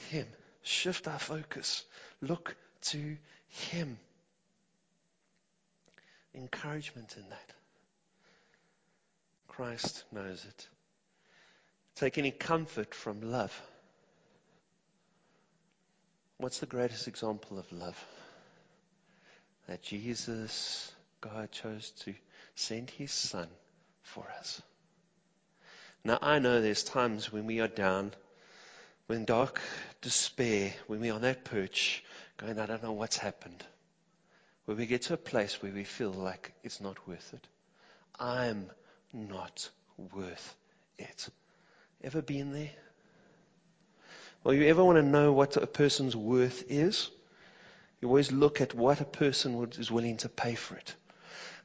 Him. 0.09 0.27
Shift 0.61 1.07
our 1.07 1.19
focus. 1.19 1.83
Look 2.21 2.55
to 2.83 3.17
Him. 3.49 3.99
Encouragement 6.35 7.15
in 7.17 7.29
that. 7.29 7.53
Christ 9.47 10.03
knows 10.11 10.45
it 10.45 10.67
take 11.95 12.17
any 12.17 12.31
comfort 12.31 12.93
from 12.93 13.21
love. 13.21 13.61
What's 16.37 16.59
the 16.59 16.65
greatest 16.65 17.07
example 17.07 17.57
of 17.57 17.71
love? 17.71 17.97
That 19.67 19.81
Jesus, 19.81 20.91
God, 21.21 21.51
chose 21.51 21.91
to 22.01 22.13
send 22.55 22.89
his 22.89 23.11
Son 23.11 23.47
for 24.03 24.25
us. 24.37 24.61
Now, 26.03 26.19
I 26.21 26.39
know 26.39 26.61
there's 26.61 26.83
times 26.83 27.31
when 27.31 27.47
we 27.47 27.61
are 27.61 27.67
down, 27.67 28.11
when 29.07 29.25
dark 29.25 29.59
despair, 30.01 30.73
when 30.87 30.99
we're 30.99 31.13
on 31.13 31.21
that 31.21 31.45
perch, 31.45 32.03
going, 32.37 32.59
I 32.59 32.65
don't 32.65 32.83
know 32.83 32.91
what's 32.91 33.17
happened, 33.17 33.63
where 34.65 34.75
we 34.75 34.85
get 34.85 35.03
to 35.03 35.13
a 35.13 35.17
place 35.17 35.61
where 35.61 35.71
we 35.71 35.83
feel 35.83 36.11
like 36.11 36.53
it's 36.63 36.81
not 36.81 37.07
worth 37.07 37.33
it. 37.33 37.47
I'm 38.19 38.69
not 39.13 39.69
worth 40.13 40.55
it. 40.97 41.29
Ever 42.03 42.21
been 42.21 42.51
there? 42.51 42.71
Well, 44.43 44.53
you 44.53 44.65
ever 44.67 44.83
want 44.83 44.97
to 44.97 45.03
know 45.03 45.33
what 45.33 45.57
a 45.57 45.67
person's 45.67 46.15
worth 46.15 46.65
is? 46.69 47.09
You 48.01 48.07
always 48.07 48.31
look 48.31 48.61
at 48.61 48.73
what 48.73 49.01
a 49.01 49.05
person 49.05 49.67
is 49.79 49.89
willing 49.89 50.17
to 50.17 50.29
pay 50.29 50.55
for 50.55 50.75
it. 50.75 50.95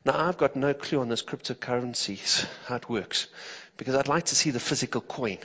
Now, 0.05 0.19
I've 0.19 0.39
got 0.39 0.57
no 0.57 0.73
clue 0.73 1.01
on 1.01 1.09
this 1.09 1.23
cryptocurrencies, 1.23 2.47
how 2.67 2.77
it 2.77 2.89
works, 2.89 3.27
because 3.77 3.95
I'd 3.95 4.09
like 4.09 4.27
to 4.27 4.35
see 4.35 4.51
the 4.51 4.61
physical 4.61 5.03
coin. 5.03 5.39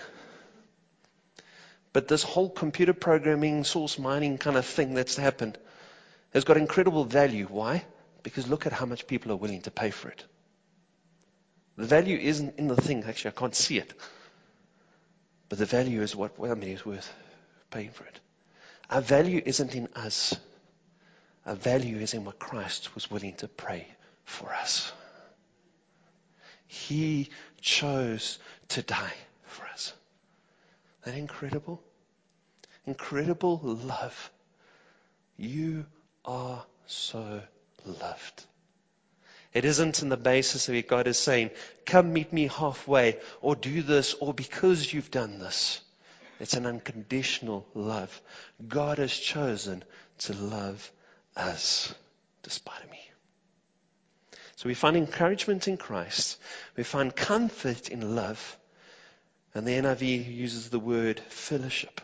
But 1.91 2.07
this 2.07 2.23
whole 2.23 2.49
computer 2.49 2.93
programming, 2.93 3.63
source 3.63 3.99
mining 3.99 4.37
kind 4.37 4.57
of 4.57 4.65
thing 4.65 4.93
that's 4.93 5.15
happened 5.15 5.57
has 6.35 6.43
got 6.43 6.57
incredible 6.57 7.05
value. 7.05 7.47
Why? 7.49 7.85
Because 8.21 8.47
look 8.47 8.65
at 8.65 8.73
how 8.73 8.85
much 8.85 9.07
people 9.07 9.31
are 9.31 9.37
willing 9.37 9.61
to 9.61 9.71
pay 9.71 9.89
for 9.89 10.09
it. 10.09 10.25
The 11.77 11.85
value 11.85 12.17
isn't 12.17 12.59
in 12.59 12.67
the 12.67 12.75
thing. 12.75 13.05
Actually, 13.05 13.31
I 13.31 13.39
can't 13.39 13.55
see 13.55 13.77
it. 13.77 13.93
But 15.47 15.59
the 15.59 15.65
value 15.65 16.01
is 16.01 16.13
what 16.13 16.37
well, 16.37 16.51
I 16.51 16.55
mean, 16.55 16.71
is 16.71 16.85
worth 16.85 17.11
paying 17.71 17.91
for 17.91 18.03
it. 18.03 18.19
Our 18.89 18.99
value 19.01 19.41
isn't 19.45 19.75
in 19.75 19.87
us. 19.95 20.35
Our 21.45 21.55
value 21.55 21.97
is 21.97 22.13
in 22.13 22.25
what 22.25 22.37
Christ 22.37 22.93
was 22.95 23.09
willing 23.09 23.35
to 23.35 23.47
pray 23.47 23.87
for 24.25 24.53
us. 24.53 24.91
He 26.67 27.29
chose 27.61 28.39
to 28.69 28.81
die 28.81 29.13
for 29.45 29.65
us. 29.67 29.93
That 31.03 31.15
incredible? 31.15 31.81
Incredible 32.85 33.59
love. 33.63 34.31
You 35.37 35.85
are 36.25 36.63
so 36.87 37.41
loved. 37.85 38.45
It 39.53 39.63
isn't 39.63 40.01
in 40.01 40.09
the 40.09 40.17
basis 40.17 40.67
of 40.67 40.75
it 40.75 40.87
God 40.87 41.07
is 41.07 41.17
saying, 41.17 41.51
come 41.85 42.11
meet 42.11 42.33
me 42.33 42.47
halfway, 42.47 43.19
or 43.41 43.55
do 43.55 43.81
this, 43.81 44.13
or 44.13 44.33
because 44.33 44.91
you've 44.91 45.11
done 45.11 45.39
this. 45.39 45.79
It's 46.39 46.55
an 46.55 46.65
unconditional 46.65 47.65
love. 47.73 48.21
God 48.67 48.97
has 48.97 49.13
chosen 49.13 49.83
to 50.19 50.33
love 50.33 50.91
us 51.37 51.93
despite 52.43 52.91
me. 52.91 52.99
So 54.57 54.67
we 54.67 54.73
find 54.73 54.97
encouragement 54.97 55.67
in 55.67 55.77
Christ. 55.77 56.37
We 56.75 56.83
find 56.83 57.15
comfort 57.15 57.89
in 57.89 58.15
love. 58.15 58.57
And 59.53 59.65
the 59.65 59.71
NIV 59.71 60.33
uses 60.33 60.69
the 60.69 60.79
word 60.79 61.21
fellowship. 61.29 62.01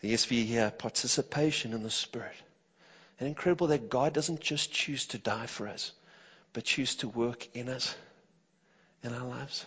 The 0.00 0.12
ESV 0.12 0.44
here, 0.44 0.70
participation 0.70 1.72
in 1.72 1.82
the 1.82 1.90
Spirit. 1.90 2.34
And 3.18 3.28
incredible 3.28 3.68
that 3.68 3.88
God 3.88 4.12
doesn't 4.12 4.40
just 4.40 4.72
choose 4.72 5.06
to 5.08 5.18
die 5.18 5.46
for 5.46 5.68
us 5.68 5.92
but 6.56 6.64
choose 6.64 6.94
to 6.94 7.08
work 7.08 7.46
in 7.54 7.68
us, 7.68 7.94
in 9.02 9.12
our 9.12 9.26
lives. 9.26 9.66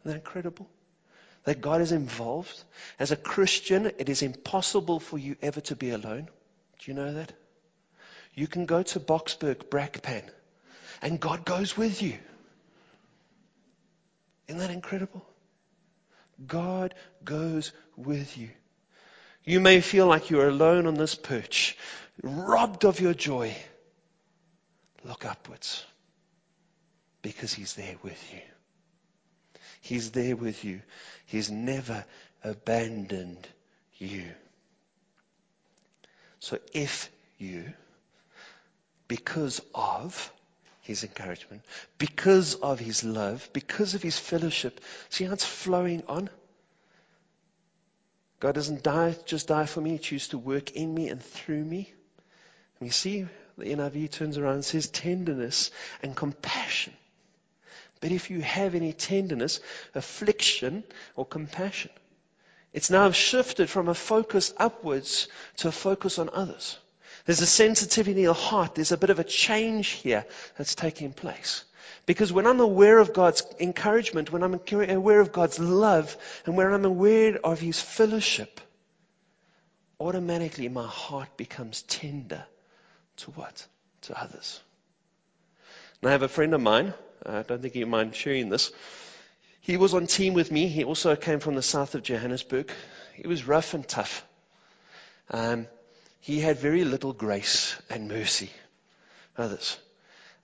Isn't 0.00 0.12
that 0.12 0.14
incredible? 0.18 0.70
That 1.42 1.60
God 1.60 1.80
is 1.80 1.90
involved. 1.90 2.62
As 2.96 3.10
a 3.10 3.16
Christian, 3.16 3.86
it 3.98 4.08
is 4.08 4.22
impossible 4.22 5.00
for 5.00 5.18
you 5.18 5.34
ever 5.42 5.60
to 5.62 5.74
be 5.74 5.90
alone. 5.90 6.28
Do 6.78 6.90
you 6.92 6.94
know 6.94 7.14
that? 7.14 7.32
You 8.34 8.46
can 8.46 8.66
go 8.66 8.84
to 8.84 9.00
Boksburg, 9.00 9.64
Brakpan, 9.68 10.22
and 11.02 11.18
God 11.18 11.44
goes 11.44 11.76
with 11.76 12.02
you. 12.02 12.18
Isn't 14.46 14.60
that 14.60 14.70
incredible? 14.70 15.26
God 16.46 16.94
goes 17.24 17.72
with 17.96 18.38
you. 18.38 18.50
You 19.44 19.60
may 19.60 19.80
feel 19.80 20.06
like 20.06 20.30
you're 20.30 20.48
alone 20.48 20.86
on 20.86 20.94
this 20.94 21.14
perch, 21.14 21.76
robbed 22.22 22.84
of 22.84 23.00
your 23.00 23.14
joy. 23.14 23.54
Look 25.04 25.24
upwards 25.26 25.84
because 27.22 27.52
He's 27.52 27.74
there 27.74 27.96
with 28.02 28.32
you. 28.32 28.40
He's 29.80 30.12
there 30.12 30.34
with 30.34 30.64
you. 30.64 30.80
He's 31.26 31.50
never 31.50 32.04
abandoned 32.42 33.46
you. 33.98 34.24
So 36.40 36.58
if 36.72 37.10
you 37.38 37.72
because 39.08 39.60
of 39.74 40.32
his 40.80 41.04
encouragement, 41.04 41.62
because 41.98 42.54
of 42.54 42.78
his 42.78 43.04
love, 43.04 43.48
because 43.52 43.94
of 43.94 44.02
his 44.02 44.18
fellowship. 44.18 44.80
See 45.08 45.24
how 45.24 45.32
it's 45.32 45.44
flowing 45.44 46.02
on? 46.08 46.28
God 48.40 48.54
doesn't 48.54 48.82
die, 48.82 49.16
just 49.24 49.48
die 49.48 49.66
for 49.66 49.80
me. 49.80 49.92
He 49.92 49.98
chooses 49.98 50.28
to 50.28 50.38
work 50.38 50.72
in 50.72 50.92
me 50.92 51.08
and 51.08 51.22
through 51.22 51.64
me. 51.64 51.92
And 52.78 52.88
you 52.88 52.92
see, 52.92 53.26
the 53.56 53.64
NIV 53.64 54.10
turns 54.10 54.38
around 54.38 54.54
and 54.54 54.64
says 54.64 54.88
tenderness 54.88 55.70
and 56.02 56.14
compassion. 56.14 56.92
But 58.00 58.12
if 58.12 58.30
you 58.30 58.42
have 58.42 58.74
any 58.74 58.92
tenderness, 58.92 59.60
affliction, 59.94 60.84
or 61.16 61.24
compassion, 61.24 61.90
it's 62.72 62.90
now 62.90 63.12
shifted 63.12 63.70
from 63.70 63.88
a 63.88 63.94
focus 63.94 64.52
upwards 64.56 65.28
to 65.58 65.68
a 65.68 65.72
focus 65.72 66.18
on 66.18 66.28
others. 66.30 66.76
There's 67.24 67.40
a 67.40 67.46
sensitivity 67.46 68.20
in 68.20 68.24
your 68.24 68.34
heart. 68.34 68.74
There's 68.74 68.92
a 68.92 68.98
bit 68.98 69.10
of 69.10 69.18
a 69.18 69.24
change 69.24 69.88
here 69.88 70.26
that's 70.58 70.74
taking 70.74 71.12
place. 71.12 71.64
Because 72.06 72.32
when 72.32 72.46
I'm 72.46 72.60
aware 72.60 72.98
of 72.98 73.14
God's 73.14 73.42
encouragement, 73.58 74.30
when 74.30 74.42
I'm 74.42 74.60
aware 74.70 75.20
of 75.20 75.32
God's 75.32 75.58
love, 75.58 76.16
and 76.44 76.56
when 76.56 76.72
I'm 76.72 76.84
aware 76.84 77.38
of 77.42 77.60
His 77.60 77.80
fellowship, 77.80 78.60
automatically 79.98 80.68
my 80.68 80.86
heart 80.86 81.36
becomes 81.36 81.82
tender 81.82 82.44
to 83.18 83.30
what? 83.32 83.66
To 84.02 84.20
others. 84.20 84.60
And 86.02 86.10
I 86.10 86.12
have 86.12 86.22
a 86.22 86.28
friend 86.28 86.52
of 86.52 86.60
mine, 86.60 86.92
I 87.24 87.42
don't 87.42 87.62
think 87.62 87.74
you 87.74 87.86
mind 87.86 88.14
sharing 88.14 88.50
this. 88.50 88.70
He 89.60 89.78
was 89.78 89.94
on 89.94 90.06
team 90.06 90.34
with 90.34 90.52
me. 90.52 90.68
He 90.68 90.84
also 90.84 91.16
came 91.16 91.40
from 91.40 91.54
the 91.54 91.62
south 91.62 91.94
of 91.94 92.02
Johannesburg. 92.02 92.70
He 93.14 93.26
was 93.26 93.48
rough 93.48 93.72
and 93.72 93.88
tough. 93.88 94.26
Um, 95.30 95.66
he 96.24 96.40
had 96.40 96.58
very 96.58 96.84
little 96.84 97.12
grace 97.12 97.76
and 97.90 98.08
mercy. 98.08 98.50
Others. 99.36 99.76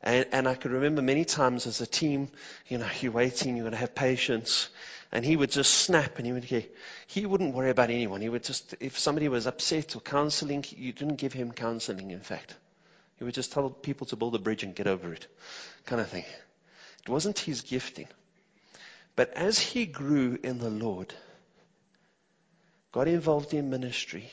And, 0.03 0.27
and 0.31 0.47
I 0.47 0.55
could 0.55 0.73
remember 0.73 1.01
many 1.01 1.25
times 1.25 1.67
as 1.67 1.81
a 1.81 1.87
team, 1.87 2.29
you 2.69 2.77
know, 2.77 2.87
you're 3.01 3.13
waiting, 3.13 3.57
you're 3.57 3.65
going 3.65 3.73
to 3.73 3.79
have 3.79 3.95
patience. 3.95 4.69
And 5.11 5.25
he 5.25 5.37
would 5.37 5.51
just 5.51 5.73
snap 5.73 6.19
and 6.19 6.27
he 6.27 6.35
would 6.35 6.47
get, 6.47 6.71
he 7.07 7.25
wouldn't 7.25 7.55
worry 7.55 7.71
about 7.71 7.89
anyone. 7.89 8.21
He 8.21 8.29
would 8.29 8.45
just, 8.45 8.75
if 8.79 8.99
somebody 8.99 9.29
was 9.29 9.47
upset 9.47 9.97
or 9.97 10.01
counseling, 10.01 10.67
you 10.69 10.93
didn't 10.93 11.17
give 11.17 11.33
him 11.33 11.51
counseling, 11.51 12.11
in 12.11 12.21
fact. 12.21 12.55
He 13.17 13.25
would 13.25 13.35
just 13.35 13.53
tell 13.53 13.71
people 13.71 14.07
to 14.09 14.17
build 14.17 14.35
a 14.35 14.39
bridge 14.39 14.63
and 14.65 14.75
get 14.75 14.87
over 14.87 15.15
it, 15.15 15.27
kind 15.87 16.03
of 16.03 16.09
thing. 16.09 16.27
It 17.05 17.09
wasn't 17.09 17.39
his 17.39 17.63
gifting. 17.63 18.09
But 19.17 19.33
as 19.33 19.59
he 19.59 19.87
grew 19.87 20.39
in 20.43 20.59
the 20.59 20.69
Lord, 20.69 21.15
got 22.93 23.09
involved 23.09 23.55
in 23.55 23.71
ministry, 23.71 24.31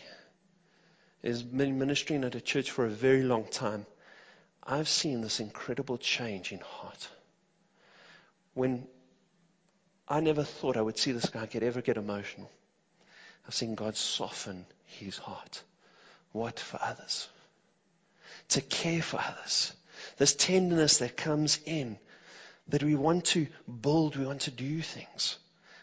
has 1.24 1.44
been 1.44 1.80
ministering 1.80 2.24
at 2.24 2.36
a 2.36 2.42
church 2.42 2.72
for 2.72 2.86
a 2.86 2.90
very 2.90 3.24
long 3.24 3.46
time, 3.46 3.86
I've 4.64 4.90
seen 4.90 5.22
this 5.22 5.40
incredible 5.40 5.98
change 5.98 6.52
in 6.52 6.60
heart. 6.60 7.08
When 8.54 8.88
I 10.08 10.20
never 10.20 10.44
thought 10.44 10.78
I 10.78 10.82
would 10.82 10.98
see 10.98 11.12
this 11.12 11.30
guy 11.30 11.46
get, 11.46 11.64
ever 11.64 11.82
get 11.82 11.98
emotional, 11.98 12.50
I've 13.48 13.56
seen 13.56 13.76
God 13.76 13.96
soften 13.96 14.66
his 14.86 15.18
heart. 15.18 15.62
What 16.32 16.60
for 16.60 16.80
others? 16.82 17.28
To 18.50 18.62
care 18.62 19.02
for 19.02 19.20
others. 19.20 19.74
This 20.18 20.36
tenderness 20.36 20.98
that 21.00 21.18
comes 21.18 21.60
in, 21.66 21.98
that 22.68 22.84
we 22.84 22.96
want 22.96 23.26
to 23.26 23.48
build, 23.82 24.16
we 24.16 24.26
want 24.26 24.42
to 24.42 24.52
do 24.52 24.82
things. 24.82 25.38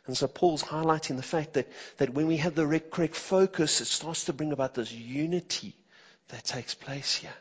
And 0.06 0.16
so 0.16 0.26
Paul's 0.26 0.62
highlighting 0.62 1.16
the 1.16 1.22
fact 1.22 1.54
that, 1.54 1.70
that 1.96 2.12
when 2.12 2.26
we 2.26 2.36
have 2.38 2.54
the 2.54 2.80
correct 2.80 3.16
focus, 3.16 3.80
it 3.80 3.86
starts 3.86 4.24
to 4.26 4.32
bring 4.32 4.52
about 4.52 4.74
this 4.74 4.92
unity 4.92 5.74
that 6.28 6.44
takes 6.44 6.74
place 6.74 7.14
here. 7.14 7.34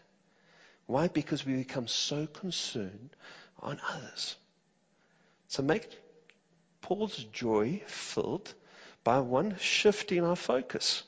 Why? 0.86 1.08
Because 1.08 1.46
we 1.46 1.56
become 1.56 1.88
so 1.88 2.26
concerned 2.28 3.10
on 3.62 3.80
others. 3.90 4.36
So 5.48 5.64
make 5.64 5.88
Paul's 6.82 7.18
joy 7.32 7.82
filled 7.88 8.54
by 9.04 9.20
one, 9.20 9.58
shifting 9.60 10.24
our 10.24 10.36
focus. 10.36 11.04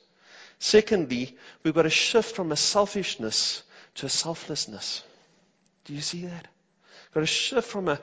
Secondly, 0.58 1.36
we've 1.62 1.74
got 1.74 1.82
to 1.82 1.90
shift 1.90 2.36
from 2.36 2.52
a 2.52 2.56
selfishness 2.56 3.62
to 3.96 4.06
a 4.06 4.10
selflessness. 4.10 5.02
Do 5.84 5.94
you 5.94 6.00
see 6.00 6.26
that? 6.26 6.48
We've 7.06 7.14
got 7.14 7.20
to 7.20 7.26
shift 7.26 7.68
from 7.68 7.88
a, 7.88 7.98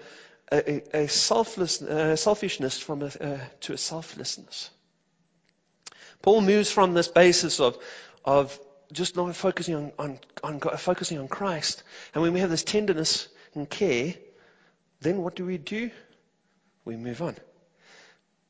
a, 0.54 1.04
a 1.04 1.08
selfless, 1.08 1.82
uh, 1.82 2.16
selfishness 2.16 2.80
from 2.80 3.02
a, 3.02 3.06
uh, 3.06 3.40
to 3.62 3.74
a 3.74 3.78
selflessness. 3.78 4.70
Paul 6.22 6.42
moves 6.42 6.72
from 6.72 6.94
this 6.94 7.08
basis 7.08 7.60
of, 7.60 7.78
of 8.24 8.58
just 8.92 9.16
not 9.16 9.36
focusing 9.36 9.76
on, 9.76 9.92
on, 9.98 10.20
on 10.44 10.60
God, 10.60 10.80
focusing 10.80 11.18
on 11.20 11.28
Christ. 11.28 11.84
And 12.14 12.22
when 12.22 12.34
we 12.34 12.40
have 12.40 12.50
this 12.50 12.64
tenderness 12.64 13.28
and 13.56 13.70
care, 13.70 14.14
then 15.02 15.18
what 15.18 15.36
do 15.36 15.46
we 15.46 15.58
do? 15.58 15.92
We 16.86 16.96
move 16.96 17.22
on. 17.22 17.36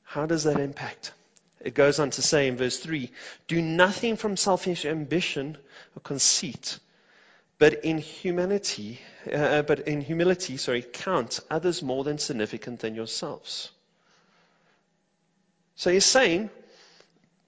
How 0.04 0.26
does 0.26 0.44
that 0.44 0.60
impact? 0.60 1.14
It 1.60 1.74
goes 1.74 2.00
on 2.00 2.12
to 2.12 2.22
say 2.22 2.48
in 2.48 2.58
verse 2.58 2.78
3 2.80 3.10
Do 3.48 3.62
nothing 3.62 4.18
from 4.18 4.38
selfish 4.38 4.86
ambition 4.86 5.58
or 5.96 6.02
conceit, 6.02 6.78
but 7.64 7.86
in 7.86 7.98
humanity, 7.98 9.00
uh, 9.32 9.62
but 9.62 9.88
in 9.88 10.02
humility, 10.02 10.58
sorry, 10.58 10.82
count 10.82 11.40
others 11.50 11.82
more 11.82 12.04
than 12.04 12.18
significant 12.18 12.82
than 12.82 12.94
yourselves. 12.94 13.72
So 15.78 15.90
he's 15.90 16.04
saying, 16.04 16.50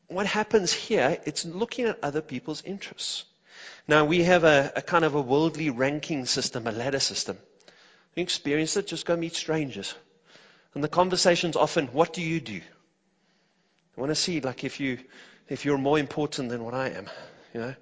what 0.07 0.25
happens 0.25 0.71
here, 0.71 1.17
it's 1.25 1.43
looking 1.43 1.87
at 1.87 2.01
other 2.01 2.21
people's 2.21 2.63
interests. 2.63 3.25
Now 3.89 4.05
we 4.05 4.23
have 4.23 4.45
a, 4.45 4.71
a 4.77 4.81
kind 4.81 5.03
of 5.03 5.15
a 5.15 5.21
worldly 5.21 5.69
ranking 5.69 6.25
system, 6.27 6.65
a 6.65 6.71
ladder 6.71 7.01
system. 7.01 7.37
You 8.15 8.23
experience 8.23 8.77
it, 8.77 8.87
just 8.87 9.05
go 9.05 9.17
meet 9.17 9.35
strangers. 9.35 9.93
And 10.75 10.81
the 10.81 10.87
conversation's 10.87 11.57
often, 11.57 11.87
what 11.87 12.13
do 12.13 12.21
you 12.21 12.39
do? 12.39 12.61
I 13.97 13.99
want 13.99 14.11
to 14.11 14.15
see, 14.15 14.39
like, 14.39 14.63
if 14.63 14.79
you, 14.79 14.97
if 15.49 15.65
you're 15.65 15.77
more 15.77 15.99
important 15.99 16.47
than 16.47 16.63
what 16.63 16.73
I 16.73 16.91
am, 16.91 17.09
you 17.53 17.59
know. 17.59 17.75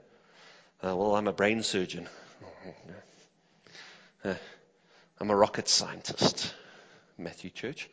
Uh, 0.85 0.95
well, 0.97 1.15
I'm 1.15 1.27
a 1.27 1.31
brain 1.31 1.61
surgeon. 1.61 2.09
Uh, 4.23 4.33
I'm 5.19 5.29
a 5.29 5.35
rocket 5.35 5.67
scientist. 5.67 6.53
Matthew 7.17 7.49
Church. 7.49 7.89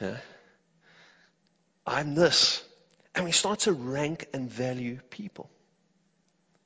Uh, 0.00 0.14
I'm 1.86 2.14
this. 2.14 2.62
And 3.14 3.24
we 3.24 3.32
start 3.32 3.60
to 3.60 3.72
rank 3.72 4.26
and 4.34 4.50
value 4.50 4.98
people. 5.10 5.48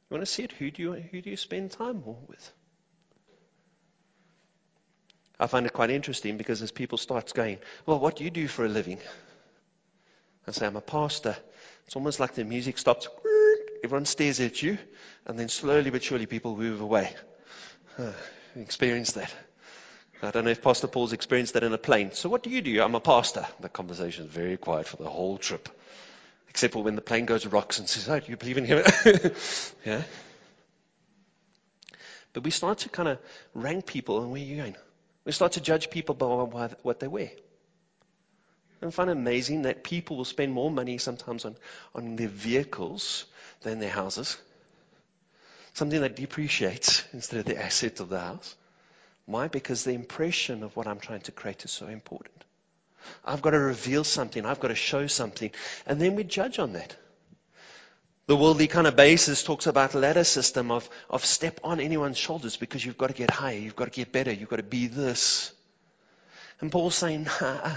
You 0.08 0.16
want 0.16 0.26
to 0.26 0.32
see 0.32 0.42
it? 0.42 0.52
Who 0.52 0.70
do 0.70 0.82
you, 0.82 0.92
who 0.92 1.20
do 1.20 1.30
you 1.30 1.36
spend 1.36 1.70
time 1.70 2.02
more 2.04 2.18
with? 2.26 2.52
I 5.38 5.46
find 5.46 5.64
it 5.64 5.72
quite 5.72 5.90
interesting 5.90 6.36
because 6.36 6.60
as 6.60 6.72
people 6.72 6.98
start 6.98 7.32
going, 7.32 7.58
well, 7.86 7.98
what 7.98 8.16
do 8.16 8.24
you 8.24 8.30
do 8.30 8.48
for 8.48 8.64
a 8.64 8.68
living? 8.68 8.98
I 10.46 10.50
say, 10.50 10.66
I'm 10.66 10.76
a 10.76 10.80
pastor. 10.80 11.36
It's 11.86 11.96
almost 11.96 12.18
like 12.18 12.34
the 12.34 12.44
music 12.44 12.76
stops. 12.76 13.08
Everyone 13.82 14.04
stares 14.04 14.40
at 14.40 14.62
you, 14.62 14.78
and 15.26 15.38
then 15.38 15.48
slowly 15.48 15.90
but 15.90 16.02
surely 16.02 16.26
people 16.26 16.56
move 16.56 16.80
away. 16.80 17.14
Uh, 17.98 18.12
experienced 18.56 19.14
that. 19.14 19.32
I 20.22 20.30
don't 20.30 20.44
know 20.44 20.50
if 20.50 20.62
Pastor 20.62 20.86
Paul's 20.86 21.14
experienced 21.14 21.54
that 21.54 21.62
in 21.62 21.72
a 21.72 21.78
plane. 21.78 22.12
So 22.12 22.28
what 22.28 22.42
do 22.42 22.50
you 22.50 22.60
do? 22.60 22.82
I'm 22.82 22.94
a 22.94 23.00
pastor. 23.00 23.46
The 23.60 23.70
conversation 23.70 24.26
is 24.26 24.30
very 24.30 24.58
quiet 24.58 24.86
for 24.86 24.96
the 24.96 25.08
whole 25.08 25.38
trip. 25.38 25.68
Except 26.50 26.74
for 26.74 26.82
when 26.82 26.94
the 26.94 27.00
plane 27.00 27.24
goes 27.24 27.46
rocks 27.46 27.78
and 27.78 27.88
says, 27.88 28.08
oh, 28.08 28.20
do 28.20 28.26
you 28.30 28.36
believe 28.36 28.58
in 28.58 28.66
him? 28.66 28.84
yeah. 29.86 30.02
But 32.32 32.44
we 32.44 32.50
start 32.50 32.78
to 32.78 32.90
kind 32.90 33.08
of 33.08 33.18
rank 33.54 33.86
people 33.86 34.22
and 34.22 34.30
where 34.30 34.40
are 34.40 34.44
you 34.44 34.56
going? 34.56 34.76
We 35.24 35.32
start 35.32 35.52
to 35.52 35.60
judge 35.60 35.90
people 35.90 36.14
by 36.14 36.68
what 36.82 37.00
they 37.00 37.08
wear. 37.08 37.30
And 38.80 38.88
I 38.88 38.90
find 38.90 39.10
it 39.10 39.16
amazing 39.16 39.62
that 39.62 39.84
people 39.84 40.16
will 40.16 40.24
spend 40.24 40.52
more 40.52 40.70
money 40.70 40.98
sometimes 40.98 41.44
on, 41.44 41.56
on 41.94 42.16
their 42.16 42.28
vehicles 42.28 43.26
than 43.62 43.78
their 43.78 43.90
houses 43.90 44.36
something 45.74 46.00
that 46.00 46.16
depreciates 46.16 47.04
instead 47.12 47.40
of 47.40 47.46
the 47.46 47.62
asset 47.62 48.00
of 48.00 48.08
the 48.08 48.20
house. 48.20 48.54
Why? 49.26 49.48
Because 49.48 49.84
the 49.84 49.92
impression 49.92 50.62
of 50.62 50.76
what 50.76 50.86
I'm 50.86 50.98
trying 50.98 51.20
to 51.22 51.32
create 51.32 51.64
is 51.64 51.70
so 51.70 51.86
important. 51.86 52.44
I've 53.24 53.42
got 53.42 53.50
to 53.50 53.58
reveal 53.58 54.04
something. 54.04 54.44
I've 54.44 54.60
got 54.60 54.68
to 54.68 54.74
show 54.74 55.06
something. 55.06 55.50
And 55.86 56.00
then 56.00 56.16
we 56.16 56.24
judge 56.24 56.58
on 56.58 56.72
that. 56.74 56.94
The 58.26 58.36
worldly 58.36 58.66
kind 58.66 58.86
of 58.86 58.94
basis 58.94 59.42
talks 59.42 59.66
about 59.66 59.94
a 59.94 59.98
ladder 59.98 60.24
system 60.24 60.70
of, 60.70 60.88
of 61.08 61.24
step 61.24 61.60
on 61.64 61.80
anyone's 61.80 62.18
shoulders 62.18 62.56
because 62.56 62.84
you've 62.84 62.98
got 62.98 63.08
to 63.08 63.14
get 63.14 63.30
higher. 63.30 63.58
You've 63.58 63.76
got 63.76 63.86
to 63.86 63.90
get 63.90 64.12
better. 64.12 64.32
You've 64.32 64.48
got 64.48 64.56
to 64.56 64.62
be 64.62 64.86
this. 64.86 65.52
And 66.60 66.70
Paul's 66.70 66.94
saying, 66.94 67.26
nah, 67.40 67.72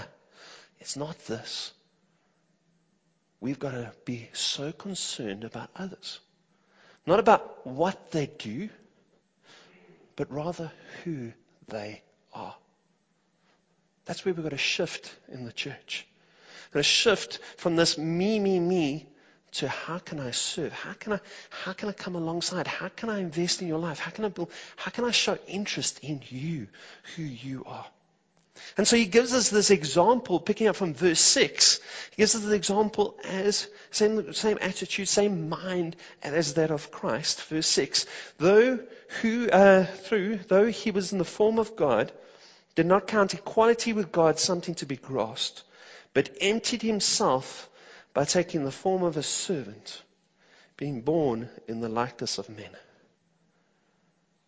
it's 0.78 0.96
not 0.96 1.18
this. 1.26 1.72
We've 3.44 3.58
got 3.58 3.72
to 3.72 3.92
be 4.06 4.30
so 4.32 4.72
concerned 4.72 5.44
about 5.44 5.68
others. 5.76 6.18
Not 7.06 7.18
about 7.20 7.66
what 7.66 8.10
they 8.10 8.24
do, 8.24 8.70
but 10.16 10.32
rather 10.32 10.72
who 11.04 11.30
they 11.68 12.00
are. 12.32 12.56
That's 14.06 14.24
where 14.24 14.32
we've 14.32 14.42
got 14.42 14.52
to 14.52 14.56
shift 14.56 15.14
in 15.30 15.44
the 15.44 15.52
church. 15.52 16.06
We've 16.68 16.72
got 16.72 16.78
to 16.78 16.84
shift 16.84 17.38
from 17.58 17.76
this 17.76 17.98
me, 17.98 18.40
me, 18.40 18.58
me 18.58 19.06
to 19.52 19.68
how 19.68 19.98
can 19.98 20.20
I 20.20 20.30
serve? 20.30 20.72
How 20.72 20.94
can 20.94 21.12
I, 21.12 21.20
how 21.50 21.74
can 21.74 21.90
I 21.90 21.92
come 21.92 22.16
alongside? 22.16 22.66
How 22.66 22.88
can 22.88 23.10
I 23.10 23.18
invest 23.18 23.60
in 23.60 23.68
your 23.68 23.78
life? 23.78 23.98
How 23.98 24.10
can 24.10 24.24
I 24.24 24.28
build, 24.28 24.50
how 24.76 24.90
can 24.90 25.04
I 25.04 25.10
show 25.10 25.36
interest 25.46 25.98
in 26.02 26.22
you, 26.30 26.68
who 27.14 27.22
you 27.24 27.64
are? 27.66 27.84
And 28.76 28.86
so 28.86 28.96
he 28.96 29.06
gives 29.06 29.32
us 29.32 29.50
this 29.50 29.70
example, 29.70 30.40
picking 30.40 30.66
up 30.66 30.76
from 30.76 30.94
verse 30.94 31.20
6. 31.20 31.80
He 32.10 32.16
gives 32.16 32.34
us 32.34 32.42
the 32.42 32.54
example 32.54 33.16
as 33.24 33.68
same, 33.90 34.32
same 34.32 34.58
attitude, 34.60 35.08
same 35.08 35.48
mind 35.48 35.96
as 36.22 36.54
that 36.54 36.70
of 36.70 36.90
Christ. 36.90 37.42
Verse 37.44 37.66
6. 37.66 38.06
Though 38.38 38.80
who, 39.20 39.48
uh, 39.48 39.84
through, 39.84 40.38
though 40.48 40.66
he 40.66 40.90
was 40.90 41.12
in 41.12 41.18
the 41.18 41.24
form 41.24 41.58
of 41.58 41.76
God, 41.76 42.12
did 42.74 42.86
not 42.86 43.06
count 43.06 43.34
equality 43.34 43.92
with 43.92 44.10
God 44.10 44.38
something 44.38 44.74
to 44.76 44.86
be 44.86 44.96
grasped, 44.96 45.62
but 46.12 46.36
emptied 46.40 46.82
himself 46.82 47.68
by 48.12 48.24
taking 48.24 48.64
the 48.64 48.72
form 48.72 49.02
of 49.02 49.16
a 49.16 49.22
servant, 49.22 50.02
being 50.76 51.02
born 51.02 51.48
in 51.68 51.80
the 51.80 51.88
likeness 51.88 52.38
of 52.38 52.48
men. 52.48 52.70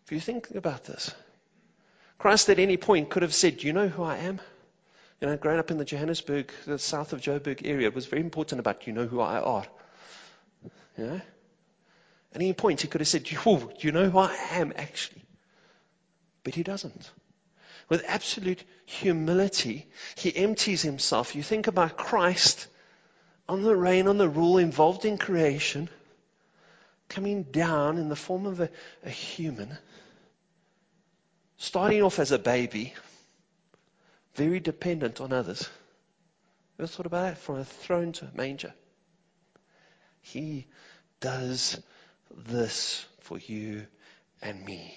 If 0.07 0.13
you 0.13 0.21
think 0.21 0.51
about 0.53 0.85
this, 0.85 1.13
Christ 2.19 2.49
at 2.49 2.59
any 2.59 2.77
point 2.77 3.11
could 3.11 3.23
have 3.23 3.35
said, 3.35 3.63
you 3.63 3.73
know 3.73 3.89
who 3.89 4.03
I 4.03 4.17
am? 4.19 4.41
You 5.21 5.29
know, 5.29 5.37
growing 5.37 5.59
up 5.59 5.71
in 5.71 5.79
the 5.79 5.85
Johannesburg, 5.85 6.53
the 6.67 6.79
south 6.79 7.13
of 7.13 7.21
Joburg 7.21 7.67
area, 7.67 7.87
it 7.87 7.95
was 7.95 8.07
very 8.07 8.23
important 8.23 8.59
about, 8.59 8.87
you 8.87 8.93
know 8.93 9.07
who 9.07 9.21
I 9.21 9.41
are. 9.41 9.67
Know? 10.99 11.21
At 12.35 12.43
any 12.43 12.53
point, 12.53 12.83
he 12.83 12.89
could 12.89 13.01
have 13.01 13.09
said, 13.09 13.27
oh, 13.45 13.59
Do 13.59 13.87
you 13.87 13.93
know 13.93 14.09
who 14.11 14.19
I 14.19 14.35
am, 14.53 14.73
actually? 14.77 15.23
But 16.43 16.55
he 16.55 16.63
doesn't. 16.63 17.11
With 17.89 18.05
absolute 18.07 18.63
humility, 18.85 19.87
he 20.17 20.37
empties 20.37 20.83
himself. 20.83 21.35
You 21.35 21.43
think 21.43 21.67
about 21.67 21.97
Christ 21.97 22.67
on 23.49 23.63
the 23.63 23.77
reign, 23.77 24.09
on 24.09 24.19
the 24.19 24.29
rule, 24.29 24.59
involved 24.59 25.05
in 25.05 25.19
creation, 25.19 25.89
coming 27.09 27.45
down 27.45 27.99
in 27.99 28.09
the 28.09 28.17
form 28.17 28.47
of 28.47 28.61
a, 28.61 28.71
a 29.05 29.11
human 29.11 29.77
starting 31.59 32.03
off 32.03 32.19
as 32.19 32.33
a 32.33 32.39
baby, 32.39 32.95
very 34.35 34.61
dependent 34.61 35.21
on 35.21 35.33
others. 35.33 35.69
Ever 36.79 36.87
thought 36.87 37.07
about 37.07 37.23
that? 37.23 37.39
From 37.39 37.57
a 37.57 37.65
throne 37.65 38.13
to 38.13 38.27
a 38.27 38.37
manger. 38.37 38.75
He 40.21 40.67
does 41.21 41.81
this 42.31 43.05
for 43.21 43.39
you 43.39 43.87
and 44.43 44.65
me. 44.65 44.95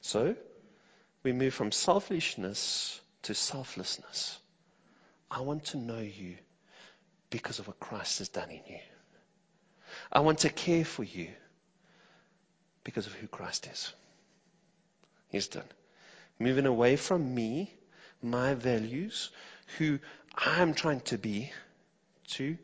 So, 0.00 0.36
we 1.22 1.32
move 1.32 1.54
from 1.54 1.72
selfishness 1.72 3.00
to 3.22 3.34
selflessness. 3.34 4.38
I 5.30 5.40
want 5.40 5.66
to 5.66 5.78
know 5.78 6.00
you 6.00 6.36
because 7.30 7.58
of 7.58 7.66
what 7.66 7.80
Christ 7.80 8.18
has 8.18 8.28
done 8.28 8.50
in 8.50 8.60
you. 8.68 8.78
I 10.12 10.20
want 10.20 10.40
to 10.40 10.50
care 10.50 10.84
for 10.84 11.02
you 11.02 11.28
because 12.84 13.06
of 13.06 13.12
who 13.14 13.26
Christ 13.26 13.66
is. 13.72 13.92
He's 15.34 15.48
done. 15.48 15.64
Moving 16.38 16.64
away 16.64 16.94
from 16.94 17.34
me, 17.34 17.74
my 18.22 18.54
values, 18.54 19.30
who 19.78 19.98
I'm 20.36 20.74
trying 20.74 21.00
to 21.10 21.18
be, 21.18 21.50
to 22.34 22.56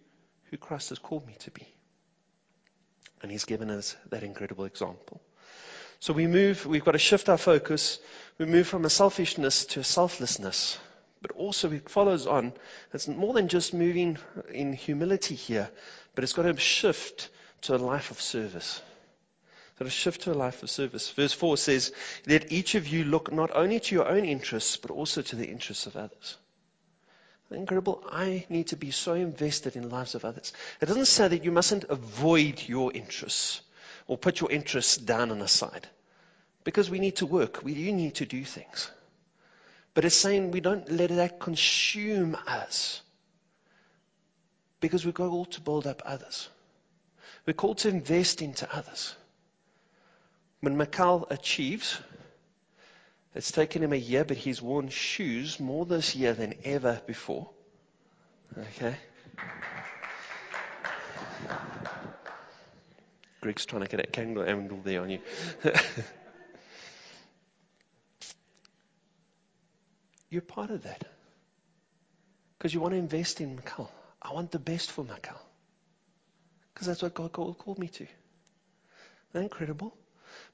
who 0.45 0.57
Christ 0.57 0.91
has 0.91 1.01
called 1.01 1.27
me 1.27 1.35
to 1.41 1.51
be. 1.51 1.67
And 3.23 3.33
He's 3.33 3.45
given 3.45 3.71
us 3.71 3.97
that 4.11 4.23
incredible 4.23 4.67
example. 4.67 5.21
So 5.99 6.13
we 6.13 6.29
move, 6.29 6.65
we've 6.65 6.85
got 6.85 6.93
to 6.93 6.99
shift 6.99 7.29
our 7.29 7.39
focus. 7.39 7.99
We 8.39 8.47
move 8.47 8.69
from 8.69 8.85
a 8.85 8.91
selfishness 8.91 9.65
to 9.67 9.81
a 9.81 9.85
selflessness. 9.85 10.79
But 11.23 11.33
also 11.33 11.73
it 11.73 11.89
follows 11.89 12.29
on. 12.29 12.53
It's 12.95 13.09
more 13.09 13.35
than 13.35 13.49
just 13.49 13.75
moving 13.75 14.17
in 14.53 14.75
humility 14.75 15.35
here, 15.35 15.69
but 16.15 16.23
it's 16.23 16.35
got 16.35 16.43
to 16.43 16.57
shift 16.57 17.31
to 17.63 17.75
a 17.75 17.79
life 17.79 18.13
of 18.13 18.21
service. 18.21 18.81
Got 19.81 19.87
to 19.87 19.91
shift 19.91 20.21
to 20.23 20.33
a 20.33 20.35
life 20.35 20.63
of 20.63 20.69
service. 20.69 21.09
Verse 21.09 21.33
4 21.33 21.57
says, 21.57 21.95
Let 22.27 22.53
each 22.53 22.75
of 22.75 22.87
you 22.87 23.03
look 23.03 23.33
not 23.33 23.51
only 23.55 23.81
to 23.81 23.95
your 23.95 24.07
own 24.07 24.27
interests, 24.27 24.77
but 24.77 24.91
also 24.91 25.23
to 25.23 25.37
the 25.37 25.47
interests 25.47 25.87
of 25.87 25.97
others. 25.97 26.37
Incredible. 27.51 28.05
I 28.13 28.45
need 28.51 28.67
to 28.69 28.77
be 28.77 28.91
so 28.91 29.15
invested 29.15 29.77
in 29.77 29.83
the 29.83 29.89
lives 29.89 30.15
of 30.15 30.27
others. 30.27 30.53
It 30.83 30.87
doesn't 30.87 31.07
say 31.07 31.29
that 31.29 31.45
you 31.45 31.51
mustn't 31.51 31.85
avoid 31.89 32.63
your 32.69 32.93
interests 32.93 33.63
or 34.07 34.19
put 34.19 34.43
your 34.43 34.51
interests 34.51 34.99
down 34.99 35.31
on 35.31 35.39
the 35.39 35.49
side. 35.49 35.89
Because 36.63 36.91
we 36.91 36.99
need 36.99 37.17
to 37.17 37.27
work. 37.27 37.63
We 37.65 37.73
do 37.73 37.91
need 37.91 38.17
to 38.17 38.27
do 38.27 38.45
things. 38.45 38.91
But 39.95 40.05
it's 40.05 40.15
saying 40.15 40.51
we 40.51 40.61
don't 40.61 40.93
let 40.93 41.09
that 41.09 41.41
consume 41.41 42.37
us. 42.47 43.01
Because 44.81 45.07
we're 45.07 45.13
called 45.13 45.53
to 45.53 45.63
build 45.63 45.87
up 45.87 46.03
others. 46.05 46.51
We're 47.47 47.55
called 47.55 47.79
to 47.79 47.89
invest 47.89 48.43
into 48.43 48.69
others. 48.77 49.15
When 50.61 50.77
Mikhail 50.77 51.27
achieves, 51.31 51.99
it's 53.35 53.51
taken 53.53 53.83
him 53.83 53.93
a 53.93 53.97
year, 53.97 54.25
but 54.25 54.37
he's 54.37 54.61
worn 54.61 54.89
shoes 54.89 55.59
more 55.59 55.87
this 55.87 56.15
year 56.15 56.35
than 56.35 56.55
ever 56.65 57.01
before. 57.07 57.49
Okay? 58.59 58.97
Greg's 63.41 63.65
trying 63.65 63.83
to 63.83 63.89
get 63.89 64.01
a 64.01 64.21
angle, 64.21 64.81
there 64.85 65.01
on 65.01 65.09
you. 65.11 65.21
You're 70.29 70.43
part 70.43 70.71
of 70.71 70.83
that. 70.83 71.05
Because 72.59 72.75
you 72.75 72.81
want 72.81 72.93
to 72.93 72.99
invest 72.99 73.41
in 73.41 73.57
Mikhail. 73.57 73.91
I 74.21 74.35
want 74.35 74.51
the 74.51 74.59
best 74.59 74.91
for 74.91 75.03
Mikhail. 75.03 75.41
Because 76.75 76.87
that's 76.87 77.01
what 77.03 77.15
God 77.15 77.33
called 77.33 77.79
me 77.79 77.89
to. 77.89 78.03
Isn't 78.03 78.13
that 79.33 79.43
incredible? 79.43 79.97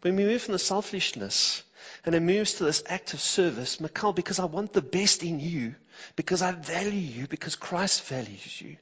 When 0.02 0.16
we 0.16 0.24
move 0.24 0.42
from 0.42 0.52
the 0.52 0.58
selfishness 0.58 1.62
and 2.04 2.14
it 2.14 2.20
moves 2.20 2.54
to 2.54 2.64
this 2.64 2.82
act 2.86 3.14
of 3.14 3.20
service, 3.20 3.80
Mikhail, 3.80 4.12
because 4.12 4.38
I 4.38 4.44
want 4.44 4.72
the 4.72 4.82
best 4.82 5.22
in 5.22 5.40
you, 5.40 5.74
because 6.14 6.42
I 6.42 6.52
value 6.52 6.98
you, 6.98 7.26
because 7.26 7.56
Christ 7.56 8.04
values 8.04 8.60
you, 8.60 8.76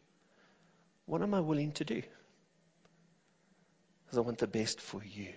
what 1.07 1.23
am 1.23 1.35
I 1.35 1.41
willing 1.41 1.73
to 1.73 1.85
do? 1.85 2.03
Because 4.05 4.19
I 4.19 4.23
want 4.23 4.39
the 4.39 4.47
best 4.47 4.81
for 4.81 5.03
you. 5.05 5.33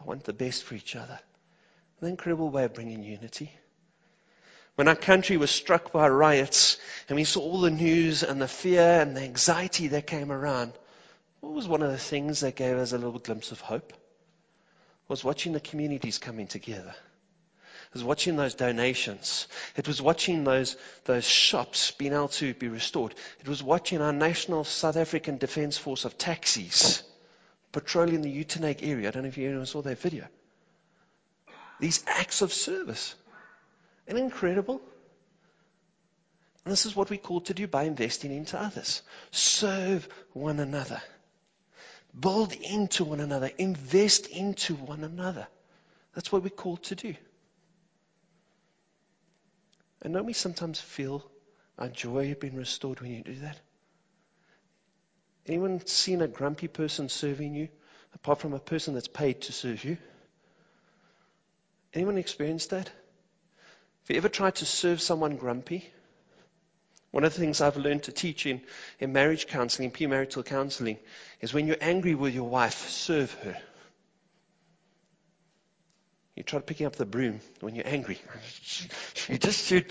I 0.00 0.04
want 0.04 0.24
the 0.24 0.32
best 0.32 0.64
for 0.64 0.74
each 0.74 0.96
other. 0.96 1.18
An 2.00 2.08
incredible 2.08 2.50
way 2.50 2.64
of 2.64 2.74
bringing 2.74 3.02
unity. 3.02 3.50
When 4.74 4.88
our 4.88 4.96
country 4.96 5.38
was 5.38 5.50
struck 5.50 5.90
by 5.90 6.06
riots 6.08 6.76
and 7.08 7.16
we 7.16 7.24
saw 7.24 7.40
all 7.40 7.62
the 7.62 7.70
news 7.70 8.22
and 8.22 8.40
the 8.40 8.48
fear 8.48 9.00
and 9.00 9.16
the 9.16 9.22
anxiety 9.22 9.88
that 9.88 10.06
came 10.06 10.30
around, 10.30 10.72
what 11.40 11.54
was 11.54 11.66
one 11.66 11.82
of 11.82 11.90
the 11.90 11.98
things 11.98 12.40
that 12.40 12.56
gave 12.56 12.76
us 12.76 12.92
a 12.92 12.98
little 12.98 13.18
glimpse 13.18 13.52
of 13.52 13.60
hope? 13.60 13.94
Was 15.08 15.24
watching 15.24 15.52
the 15.52 15.60
communities 15.60 16.18
coming 16.18 16.46
together. 16.46 16.94
It 17.88 17.94
was 17.94 18.04
watching 18.04 18.36
those 18.36 18.54
donations. 18.54 19.46
It 19.76 19.86
was 19.86 20.02
watching 20.02 20.44
those, 20.44 20.76
those 21.04 21.24
shops 21.24 21.92
being 21.92 22.12
able 22.12 22.28
to 22.28 22.52
be 22.54 22.68
restored. 22.68 23.14
It 23.40 23.48
was 23.48 23.62
watching 23.62 24.02
our 24.02 24.12
National 24.12 24.64
South 24.64 24.96
African 24.96 25.38
Defence 25.38 25.78
Force 25.78 26.04
of 26.04 26.18
taxis 26.18 27.02
patrolling 27.72 28.22
the 28.22 28.44
Uitenhage 28.44 28.82
area. 28.82 29.08
I 29.08 29.10
don't 29.12 29.22
know 29.22 29.28
if 29.28 29.38
you 29.38 29.64
saw 29.64 29.82
that 29.82 29.98
video. 29.98 30.26
These 31.78 32.02
acts 32.06 32.42
of 32.42 32.52
service. 32.52 33.14
Isn't 34.06 34.20
incredible? 34.20 34.80
And 36.64 36.72
this 36.72 36.86
is 36.86 36.96
what 36.96 37.10
we're 37.10 37.18
called 37.18 37.46
to 37.46 37.54
do 37.54 37.66
by 37.66 37.84
investing 37.84 38.32
into 38.32 38.58
others. 38.58 39.02
Serve 39.30 40.08
one 40.32 40.58
another. 40.58 41.00
Build 42.18 42.52
into 42.52 43.04
one 43.04 43.20
another. 43.20 43.50
Invest 43.58 44.26
into 44.26 44.74
one 44.74 45.04
another. 45.04 45.46
That's 46.14 46.32
what 46.32 46.42
we're 46.42 46.48
called 46.48 46.82
to 46.84 46.94
do. 46.94 47.14
And 50.02 50.14
don't 50.14 50.24
we 50.24 50.32
sometimes 50.32 50.80
feel 50.80 51.24
our 51.78 51.88
joy 51.88 52.34
being 52.34 52.56
restored 52.56 53.00
when 53.00 53.12
you 53.12 53.22
do 53.22 53.34
that? 53.36 53.58
Anyone 55.46 55.84
seen 55.86 56.22
a 56.22 56.28
grumpy 56.28 56.68
person 56.68 57.08
serving 57.08 57.54
you, 57.54 57.68
apart 58.14 58.40
from 58.40 58.54
a 58.54 58.58
person 58.58 58.94
that's 58.94 59.08
paid 59.08 59.42
to 59.42 59.52
serve 59.52 59.84
you? 59.84 59.98
Anyone 61.92 62.18
experienced 62.18 62.70
that? 62.70 62.88
Have 62.88 64.10
you 64.10 64.16
ever 64.16 64.28
tried 64.28 64.56
to 64.56 64.66
serve 64.66 65.00
someone 65.00 65.36
grumpy? 65.36 65.90
One 67.16 67.24
of 67.24 67.32
the 67.32 67.40
things 67.40 67.62
I've 67.62 67.78
learned 67.78 68.02
to 68.02 68.12
teach 68.12 68.44
in, 68.44 68.60
in 69.00 69.14
marriage 69.14 69.46
counseling, 69.46 69.90
premarital 69.90 70.44
counseling, 70.44 70.98
is 71.40 71.54
when 71.54 71.66
you're 71.66 71.78
angry 71.80 72.14
with 72.14 72.34
your 72.34 72.46
wife, 72.46 72.90
serve 72.90 73.32
her. 73.42 73.56
You 76.34 76.42
try 76.42 76.60
picking 76.60 76.86
up 76.86 76.96
the 76.96 77.06
broom 77.06 77.40
when 77.60 77.74
you're 77.74 77.88
angry. 77.88 78.18
You 79.28 79.38
just 79.38 79.66
should, 79.66 79.86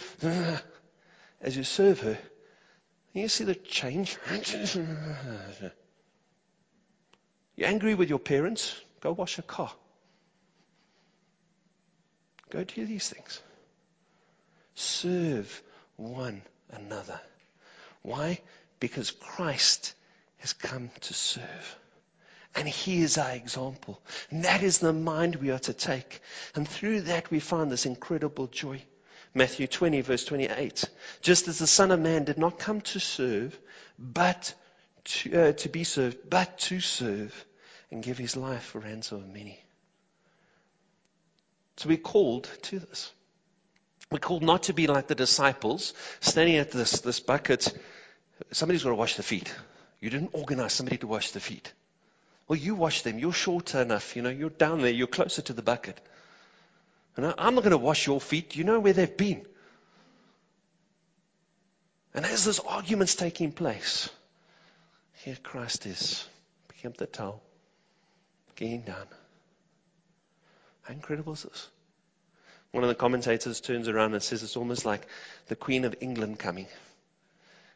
as 1.42 1.58
you 1.58 1.64
serve 1.64 2.00
her, 2.02 2.20
you 3.12 3.28
see 3.28 3.44
the 3.44 3.56
change. 3.56 4.18
You're 7.56 7.70
angry 7.70 7.96
with 7.96 8.08
your 8.08 8.20
parents, 8.20 8.80
go 9.00 9.14
wash 9.14 9.40
a 9.40 9.42
car. 9.42 9.74
Go 12.52 12.64
do 12.64 12.86
these 12.86 13.10
things. 13.10 13.42
Serve 14.76 15.64
one 15.96 16.44
another. 16.72 17.20
Why? 18.02 18.40
Because 18.80 19.12
Christ 19.12 19.94
has 20.38 20.54
come 20.54 20.90
to 21.02 21.14
serve. 21.14 21.78
And 22.56 22.68
he 22.68 23.02
is 23.02 23.18
our 23.18 23.32
example. 23.32 24.02
And 24.30 24.46
that 24.46 24.64
is 24.64 24.80
the 24.80 24.94
mind 24.94 25.36
we 25.36 25.52
are 25.52 25.60
to 25.60 25.74
take. 25.74 26.22
And 26.56 26.68
through 26.68 27.02
that 27.02 27.30
we 27.30 27.40
find 27.40 27.70
this 27.70 27.86
incredible 27.86 28.48
joy. 28.48 28.82
Matthew 29.34 29.68
20 29.68 30.02
verse 30.02 30.24
28. 30.24 30.86
Just 31.22 31.48
as 31.50 31.60
the 31.60 31.68
Son 31.68 31.92
of 31.92 32.00
Man 32.00 32.24
did 32.24 32.38
not 32.38 32.58
come 32.58 32.82
to 32.82 33.00
serve, 33.00 33.58
but 34.00 34.54
to, 35.06 35.50
uh, 35.50 35.52
to 35.52 35.70
be 35.70 35.84
served, 35.84 36.30
but 36.30 36.58
to 36.60 36.80
serve 36.80 37.46
and 37.92 38.02
give 38.02 38.18
his 38.18 38.38
life 38.38 38.64
for 38.64 38.80
ransom 38.80 39.18
of 39.18 39.28
many. 39.28 39.60
So 41.78 41.90
we're 41.90 41.98
called 41.98 42.50
to 42.64 42.80
this. 42.80 43.12
We're 44.12 44.20
called 44.20 44.44
not 44.44 44.64
to 44.64 44.74
be 44.74 44.88
like 44.88 45.08
the 45.08 45.16
disciples, 45.16 45.94
standing 46.20 46.58
at 46.58 46.72
this, 46.72 47.02
this 47.02 47.20
bucket. 47.20 47.74
Somebody's 48.52 48.84
got 48.84 48.90
to 48.90 48.96
wash 48.96 49.16
the 49.16 49.24
feet. 49.24 49.54
You 50.00 50.10
didn't 50.10 50.32
organize 50.34 50.74
somebody 50.74 50.98
to 50.98 51.08
wash 51.08 51.32
the 51.32 51.40
feet. 51.40 51.74
Well, 52.48 52.60
you 52.60 52.76
wash 52.76 53.02
them. 53.02 53.18
You're 53.18 53.34
shorter 53.34 53.82
enough. 53.82 54.16
You 54.16 54.22
know, 54.22 54.30
you're 54.30 54.52
down 54.52 54.82
there. 54.82 54.92
You're 54.92 55.08
closer 55.08 55.42
to 55.42 55.54
the 55.54 55.64
bucket. 55.64 56.00
And 57.18 57.26
I'm 57.38 57.56
not 57.56 57.64
going 57.64 57.72
to 57.72 57.78
wash 57.78 58.06
your 58.06 58.22
feet. 58.22 58.56
You 58.56 58.64
know 58.64 58.80
where 58.80 58.94
they've 58.94 59.18
been. 59.18 59.46
And 62.14 62.26
as 62.26 62.46
this 62.46 62.60
argument's 62.60 63.16
taking 63.16 63.52
place, 63.52 64.10
here 65.24 65.38
Christ 65.42 65.86
is, 65.86 66.26
picking 66.70 66.92
up 66.92 66.98
the 66.98 67.08
towel, 67.08 67.42
getting 68.56 68.82
down. 68.82 69.08
How 70.84 70.94
incredible 70.94 71.34
is 71.34 71.44
this? 71.44 71.68
One 72.76 72.84
of 72.84 72.90
the 72.90 72.96
commentators 72.96 73.62
turns 73.62 73.88
around 73.88 74.16
and 74.16 74.22
says 74.22 74.44
it's 74.44 74.58
almost 74.58 74.84
like 74.84 75.08
the 75.48 75.56
Queen 75.56 75.86
of 75.86 75.96
England 76.02 76.40
coming. 76.40 76.68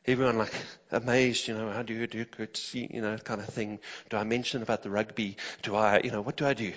Everyone 0.05 0.37
like 0.37 0.53
amazed, 0.91 1.47
you 1.47 1.53
know, 1.53 1.71
how 1.71 1.83
do 1.83 1.93
you 1.93 2.05
do 2.05 2.25
good, 2.25 2.59
you 2.73 3.01
know, 3.01 3.17
kind 3.17 3.39
of 3.39 3.47
thing. 3.47 3.79
Do 4.09 4.17
I 4.17 4.25
mention 4.25 4.61
about 4.61 4.83
the 4.83 4.89
rugby? 4.89 5.37
Do 5.61 5.77
I, 5.77 6.01
you 6.03 6.11
know, 6.11 6.19
what 6.19 6.35
do 6.35 6.45
I 6.45 6.53
do? 6.53 6.73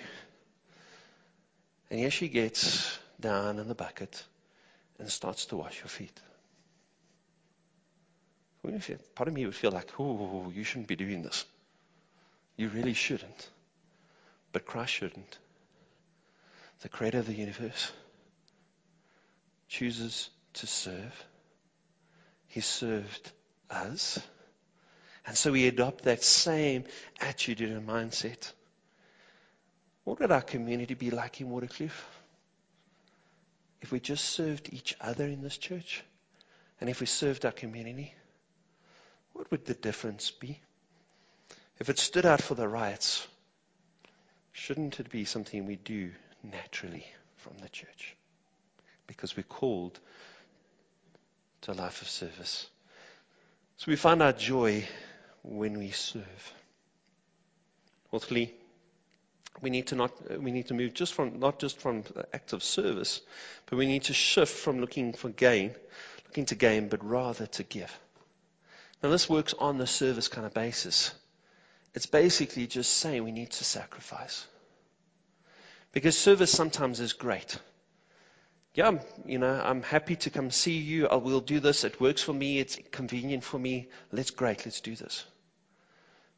And 1.90 1.98
here 1.98 2.12
she 2.12 2.28
gets 2.28 2.96
down 3.18 3.58
in 3.58 3.66
the 3.66 3.74
bucket 3.74 4.22
and 5.00 5.10
starts 5.10 5.46
to 5.46 5.56
wash 5.56 5.80
your 5.80 5.88
feet. 5.88 6.20
Part 9.16 9.26
of 9.26 9.34
me 9.34 9.46
would 9.46 9.56
feel 9.56 9.72
like, 9.72 9.90
oh, 9.98 10.52
you 10.54 10.62
shouldn't 10.62 10.86
be 10.86 10.94
doing 10.94 11.24
this. 11.24 11.44
You 12.56 12.68
really 12.68 12.94
shouldn't. 12.94 13.50
But 14.52 14.64
Christ 14.64 14.92
shouldn't. 14.92 15.38
The 16.82 16.88
creator 16.88 17.18
of 17.18 17.26
the 17.26 17.34
universe 17.34 17.90
chooses 19.72 20.28
to 20.52 20.66
serve. 20.66 21.24
He 22.48 22.60
served 22.60 23.32
us. 23.70 24.20
And 25.26 25.34
so 25.34 25.50
we 25.50 25.66
adopt 25.66 26.04
that 26.04 26.22
same 26.22 26.84
attitude 27.20 27.70
and 27.70 27.88
mindset. 27.88 28.52
What 30.04 30.20
would 30.20 30.30
our 30.30 30.42
community 30.42 30.92
be 30.92 31.10
like 31.10 31.40
in 31.40 31.48
Waterkloof? 31.48 31.92
If 33.80 33.90
we 33.90 33.98
just 33.98 34.26
served 34.26 34.68
each 34.74 34.94
other 35.00 35.24
in 35.24 35.40
this 35.40 35.56
church? 35.56 36.04
And 36.78 36.90
if 36.90 37.00
we 37.00 37.06
served 37.06 37.46
our 37.46 37.52
community? 37.52 38.14
What 39.32 39.50
would 39.50 39.64
the 39.64 39.74
difference 39.74 40.30
be? 40.32 40.60
If 41.78 41.88
it 41.88 41.98
stood 41.98 42.26
out 42.26 42.42
for 42.42 42.54
the 42.54 42.68
riots, 42.68 43.26
shouldn't 44.52 45.00
it 45.00 45.10
be 45.10 45.24
something 45.24 45.64
we 45.64 45.76
do 45.76 46.10
naturally 46.42 47.06
from 47.36 47.56
the 47.62 47.70
church? 47.70 48.16
Because 49.16 49.36
we're 49.36 49.42
called 49.42 49.98
to 51.62 51.72
a 51.72 51.74
life 51.74 52.02
of 52.02 52.08
service. 52.08 52.66
So 53.76 53.90
we 53.90 53.96
find 53.96 54.22
our 54.22 54.32
joy 54.32 54.86
when 55.42 55.78
we 55.78 55.90
serve. 55.90 56.52
Fourthly, 58.10 58.54
we 59.60 59.70
need 59.70 59.88
to 59.88 59.94
not 59.94 60.40
we 60.40 60.50
need 60.50 60.68
to 60.68 60.74
move 60.74 60.94
just 60.94 61.14
from 61.14 61.38
not 61.38 61.58
just 61.58 61.78
from 61.78 62.04
acts 62.32 62.52
of 62.52 62.62
service, 62.62 63.20
but 63.66 63.76
we 63.76 63.86
need 63.86 64.04
to 64.04 64.14
shift 64.14 64.54
from 64.56 64.80
looking 64.80 65.12
for 65.12 65.28
gain, 65.28 65.74
looking 66.26 66.46
to 66.46 66.54
gain, 66.54 66.88
but 66.88 67.04
rather 67.04 67.46
to 67.46 67.62
give. 67.62 67.92
Now 69.02 69.10
this 69.10 69.28
works 69.28 69.54
on 69.58 69.78
the 69.78 69.86
service 69.86 70.28
kind 70.28 70.46
of 70.46 70.54
basis. 70.54 71.12
It's 71.94 72.06
basically 72.06 72.66
just 72.66 72.92
saying 72.92 73.22
we 73.22 73.32
need 73.32 73.50
to 73.50 73.64
sacrifice. 73.64 74.46
Because 75.92 76.16
service 76.16 76.50
sometimes 76.50 77.00
is 77.00 77.12
great. 77.12 77.58
Yeah, 78.74 78.98
you 79.26 79.38
know, 79.38 79.60
I'm 79.62 79.82
happy 79.82 80.16
to 80.16 80.30
come 80.30 80.50
see 80.50 80.78
you. 80.78 81.06
I 81.06 81.16
will 81.16 81.40
do 81.40 81.60
this. 81.60 81.84
It 81.84 82.00
works 82.00 82.22
for 82.22 82.32
me. 82.32 82.58
It's 82.58 82.78
convenient 82.90 83.44
for 83.44 83.58
me. 83.58 83.88
Let's 84.10 84.30
great. 84.30 84.64
Let's 84.64 84.80
do 84.80 84.96
this. 84.96 85.24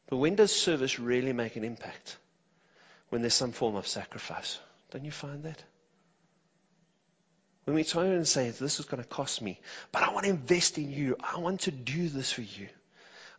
But 0.07 0.17
when 0.17 0.35
does 0.35 0.51
service 0.51 0.99
really 0.99 1.33
make 1.33 1.55
an 1.55 1.63
impact? 1.63 2.17
when 3.09 3.21
there's 3.21 3.33
some 3.33 3.51
form 3.51 3.75
of 3.75 3.87
sacrifice. 3.87 4.59
Don't 4.91 5.05
you 5.05 5.11
find 5.11 5.43
that? 5.43 5.63
When 7.63 7.75
we 7.75 7.83
turn 7.83 8.11
and 8.11 8.27
say, 8.27 8.49
this 8.49 8.79
is 8.79 8.85
going 8.85 9.01
to 9.01 9.07
cost 9.07 9.41
me, 9.41 9.59
but 9.91 10.03
I 10.03 10.11
want 10.11 10.25
to 10.25 10.29
invest 10.29 10.77
in 10.77 10.91
you. 10.91 11.15
I 11.19 11.39
want 11.39 11.61
to 11.61 11.71
do 11.71 12.09
this 12.09 12.31
for 12.31 12.41
you. 12.41 12.67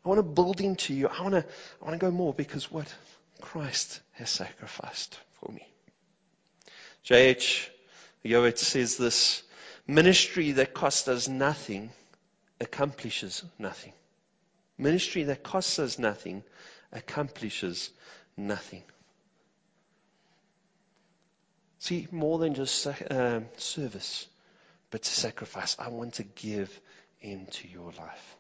I 0.05 0.09
want 0.09 0.19
to 0.19 0.23
build 0.23 0.61
into 0.61 0.95
you. 0.95 1.09
I 1.09 1.23
want 1.23 1.35
to, 1.35 1.45
I 1.45 1.85
want 1.85 1.93
to 1.93 2.05
go 2.05 2.11
more 2.11 2.33
because 2.35 2.71
what? 2.71 2.93
Christ 3.41 4.01
has 4.13 4.31
sacrificed 4.31 5.19
for 5.41 5.53
me. 5.53 5.69
J.H. 7.03 7.71
Jowett 8.27 8.59
says 8.59 8.97
this, 8.97 9.43
ministry 9.87 10.53
that 10.53 10.75
costs 10.75 11.09
us 11.09 11.29
nothing 11.29 11.91
accomplishes 12.61 13.45
nothing. 13.59 13.93
Ministry 14.79 15.25
that 15.25 15.43
costs 15.43 15.79
us 15.79 15.99
nothing 15.99 16.43
accomplishes 16.93 17.91
nothing. 18.37 18.83
See, 21.79 22.09
more 22.11 22.39
than 22.39 22.55
just 22.55 22.87
uh, 22.87 23.41
service, 23.57 24.27
but 24.91 25.05
sacrifice. 25.05 25.77
I 25.79 25.89
want 25.89 26.15
to 26.15 26.25
give 26.25 26.81
into 27.21 27.69
your 27.69 27.93
life. 27.93 28.37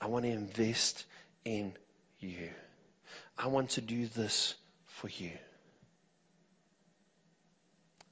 I 0.00 0.06
want 0.06 0.24
to 0.24 0.30
invest 0.30 1.04
in 1.44 1.72
you. 2.20 2.50
I 3.36 3.48
want 3.48 3.70
to 3.70 3.80
do 3.80 4.06
this 4.06 4.54
for 4.86 5.08
you. 5.08 5.32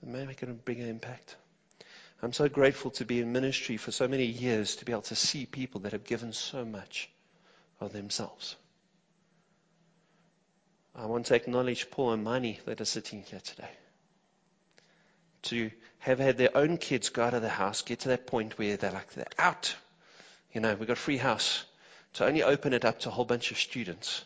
May 0.07 0.25
make 0.25 0.43
a 0.43 0.47
bigger 0.47 0.87
impact. 0.87 1.35
I'm 2.23 2.33
so 2.33 2.49
grateful 2.49 2.93
to 2.93 3.05
be 3.05 3.21
in 3.21 3.33
ministry 3.33 3.77
for 3.77 3.91
so 3.91 4.07
many 4.07 4.25
years 4.25 4.77
to 4.77 4.85
be 4.85 4.93
able 4.93 5.03
to 5.03 5.17
see 5.17 5.47
people 5.47 5.81
that 5.81 5.93
have 5.93 6.05
given 6.05 6.33
so 6.33 6.65
much 6.65 7.11
of 7.81 7.93
themselves. 7.93 8.55
I 10.95 11.07
want 11.07 11.27
to 11.27 11.35
acknowledge 11.35 11.91
Paul 11.91 12.13
and 12.13 12.23
Mani 12.23 12.61
that 12.67 12.81
are 12.81 12.87
sitting 12.87 13.25
here 13.25 13.41
today 13.41 13.69
to 15.43 15.71
have 15.99 16.21
had 16.21 16.39
their 16.39 16.57
own 16.57 16.79
kids 16.79 17.09
go 17.09 17.25
out 17.25 17.35
of 17.35 17.43
the 17.43 17.49
house, 17.49 17.83
get 17.83 18.01
to 18.01 18.09
that 18.11 18.29
point 18.29 18.59
where 18.59 18.77
they're 18.77 18.93
like, 18.93 19.13
they're 19.15 19.27
out. 19.39 19.75
You 20.53 20.61
know, 20.61 20.75
we've 20.77 20.87
got 20.87 20.95
a 20.95 21.01
free 21.01 21.17
house. 21.17 21.65
To 22.15 22.27
only 22.27 22.45
open 22.45 22.73
it 22.73 22.85
up 22.85 23.01
to 23.01 23.09
a 23.09 23.13
whole 23.13 23.25
bunch 23.25 23.51
of 23.51 23.59
students. 23.59 24.25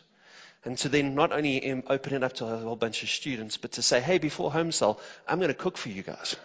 And 0.63 0.77
to 0.79 0.89
then 0.89 1.15
not 1.15 1.31
only 1.31 1.71
um, 1.71 1.83
open 1.87 2.13
it 2.13 2.23
up 2.23 2.33
to 2.33 2.45
a 2.45 2.57
whole 2.57 2.75
bunch 2.75 3.01
of 3.01 3.09
students, 3.09 3.57
but 3.57 3.73
to 3.73 3.81
say, 3.81 3.99
hey, 3.99 4.19
before 4.19 4.51
home 4.51 4.71
cell, 4.71 4.99
I'm 5.27 5.39
going 5.39 5.47
to 5.47 5.55
cook 5.55 5.77
for 5.77 5.89
you 5.89 6.03
guys. 6.03 6.35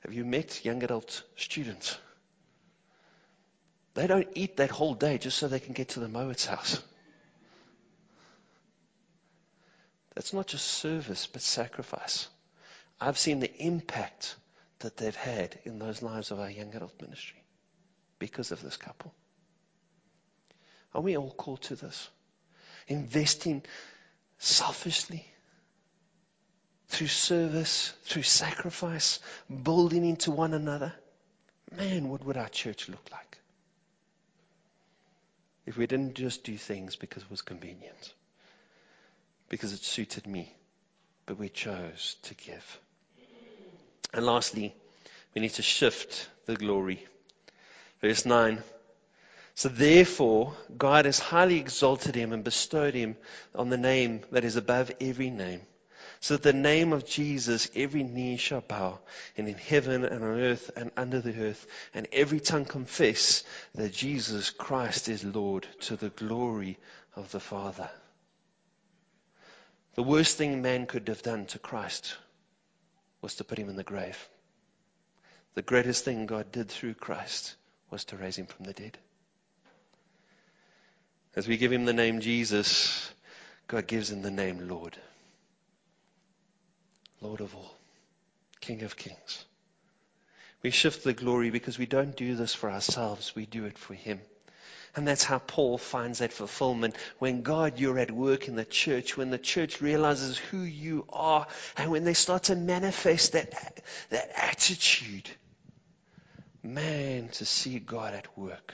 Have 0.00 0.12
you 0.12 0.24
met 0.24 0.64
young 0.64 0.82
adult 0.82 1.22
students? 1.36 1.98
They 3.94 4.06
don't 4.06 4.28
eat 4.34 4.58
that 4.58 4.70
whole 4.70 4.94
day 4.94 5.18
just 5.18 5.38
so 5.38 5.48
they 5.48 5.60
can 5.60 5.72
get 5.72 5.90
to 5.90 6.00
the 6.00 6.08
Mowat's 6.08 6.46
house. 6.46 6.82
That's 10.14 10.32
not 10.32 10.46
just 10.46 10.66
service, 10.66 11.26
but 11.26 11.42
sacrifice. 11.42 12.28
I've 13.00 13.18
seen 13.18 13.40
the 13.40 13.54
impact 13.62 14.36
that 14.80 14.96
they've 14.96 15.14
had 15.14 15.58
in 15.64 15.78
those 15.78 16.02
lives 16.02 16.30
of 16.30 16.40
our 16.40 16.50
young 16.50 16.74
adult 16.74 17.00
ministry 17.00 17.42
because 18.18 18.50
of 18.50 18.62
this 18.62 18.76
couple. 18.76 19.14
Are 20.96 21.00
we 21.02 21.16
all 21.16 21.30
called 21.30 21.62
to 21.62 21.76
this? 21.76 22.08
Investing 22.88 23.62
selfishly 24.38 25.24
through 26.88 27.06
service, 27.06 27.92
through 28.04 28.22
sacrifice, 28.22 29.20
building 29.62 30.04
into 30.04 30.32
one 30.32 30.54
another. 30.54 30.92
Man, 31.76 32.08
what 32.08 32.24
would 32.24 32.36
our 32.36 32.48
church 32.48 32.88
look 32.88 33.08
like 33.12 33.38
if 35.66 35.76
we 35.76 35.86
didn't 35.86 36.14
just 36.14 36.42
do 36.42 36.56
things 36.56 36.96
because 36.96 37.22
it 37.22 37.30
was 37.30 37.42
convenient? 37.42 38.14
because 39.48 39.72
it 39.72 39.82
suited 39.82 40.26
me, 40.26 40.52
but 41.24 41.38
we 41.38 41.48
chose 41.48 42.16
to 42.22 42.34
give. 42.34 42.80
And 44.12 44.24
lastly, 44.24 44.74
we 45.34 45.42
need 45.42 45.54
to 45.54 45.62
shift 45.62 46.28
the 46.46 46.56
glory. 46.56 47.04
Verse 48.00 48.24
9. 48.24 48.62
So 49.56 49.70
therefore, 49.70 50.54
God 50.76 51.06
has 51.06 51.18
highly 51.18 51.58
exalted 51.58 52.14
him 52.14 52.34
and 52.34 52.44
bestowed 52.44 52.92
him 52.92 53.16
on 53.54 53.70
the 53.70 53.78
name 53.78 54.20
that 54.30 54.44
is 54.44 54.56
above 54.56 54.92
every 55.00 55.30
name, 55.30 55.62
so 56.20 56.34
that 56.34 56.42
the 56.42 56.52
name 56.52 56.92
of 56.92 57.06
Jesus 57.06 57.70
every 57.74 58.02
knee 58.02 58.36
shall 58.36 58.60
bow, 58.60 58.98
and 59.34 59.48
in 59.48 59.54
heaven 59.54 60.04
and 60.04 60.22
on 60.22 60.40
earth 60.40 60.70
and 60.76 60.90
under 60.94 61.22
the 61.22 61.40
earth, 61.42 61.66
and 61.94 62.06
every 62.12 62.38
tongue 62.38 62.66
confess 62.66 63.44
that 63.74 63.94
Jesus 63.94 64.50
Christ 64.50 65.08
is 65.08 65.24
Lord 65.24 65.66
to 65.80 65.96
the 65.96 66.10
glory 66.10 66.76
of 67.14 67.32
the 67.32 67.40
Father. 67.40 67.88
The 69.94 70.02
worst 70.02 70.36
thing 70.36 70.60
man 70.60 70.84
could 70.84 71.08
have 71.08 71.22
done 71.22 71.46
to 71.46 71.58
Christ 71.58 72.14
was 73.22 73.36
to 73.36 73.44
put 73.44 73.56
him 73.56 73.70
in 73.70 73.76
the 73.76 73.82
grave. 73.82 74.28
The 75.54 75.62
greatest 75.62 76.04
thing 76.04 76.26
God 76.26 76.52
did 76.52 76.68
through 76.68 76.92
Christ 76.92 77.56
was 77.90 78.04
to 78.04 78.18
raise 78.18 78.36
him 78.36 78.44
from 78.44 78.66
the 78.66 78.74
dead. 78.74 78.98
As 81.36 81.46
we 81.46 81.58
give 81.58 81.70
him 81.70 81.84
the 81.84 81.92
name 81.92 82.20
Jesus, 82.20 83.12
God 83.68 83.86
gives 83.86 84.10
him 84.10 84.22
the 84.22 84.30
name 84.30 84.68
Lord. 84.68 84.96
Lord 87.20 87.40
of 87.40 87.54
all, 87.54 87.74
King 88.60 88.82
of 88.82 88.96
kings. 88.96 89.44
We 90.62 90.70
shift 90.70 91.04
the 91.04 91.12
glory 91.12 91.50
because 91.50 91.78
we 91.78 91.86
don't 91.86 92.16
do 92.16 92.34
this 92.34 92.54
for 92.54 92.70
ourselves, 92.70 93.34
we 93.36 93.46
do 93.46 93.66
it 93.66 93.78
for 93.78 93.94
Him. 93.94 94.20
And 94.94 95.06
that's 95.06 95.24
how 95.24 95.38
Paul 95.38 95.76
finds 95.76 96.20
that 96.20 96.32
fulfillment. 96.32 96.96
When 97.18 97.42
God, 97.42 97.78
you're 97.78 97.98
at 97.98 98.10
work 98.10 98.48
in 98.48 98.56
the 98.56 98.64
church, 98.64 99.16
when 99.16 99.30
the 99.30 99.38
church 99.38 99.82
realizes 99.82 100.38
who 100.38 100.58
you 100.58 101.04
are, 101.10 101.46
and 101.76 101.90
when 101.90 102.04
they 102.04 102.14
start 102.14 102.44
to 102.44 102.56
manifest 102.56 103.32
that, 103.32 103.52
that 104.08 104.30
attitude, 104.34 105.28
man, 106.62 107.28
to 107.34 107.44
see 107.44 107.78
God 107.78 108.14
at 108.14 108.38
work. 108.38 108.72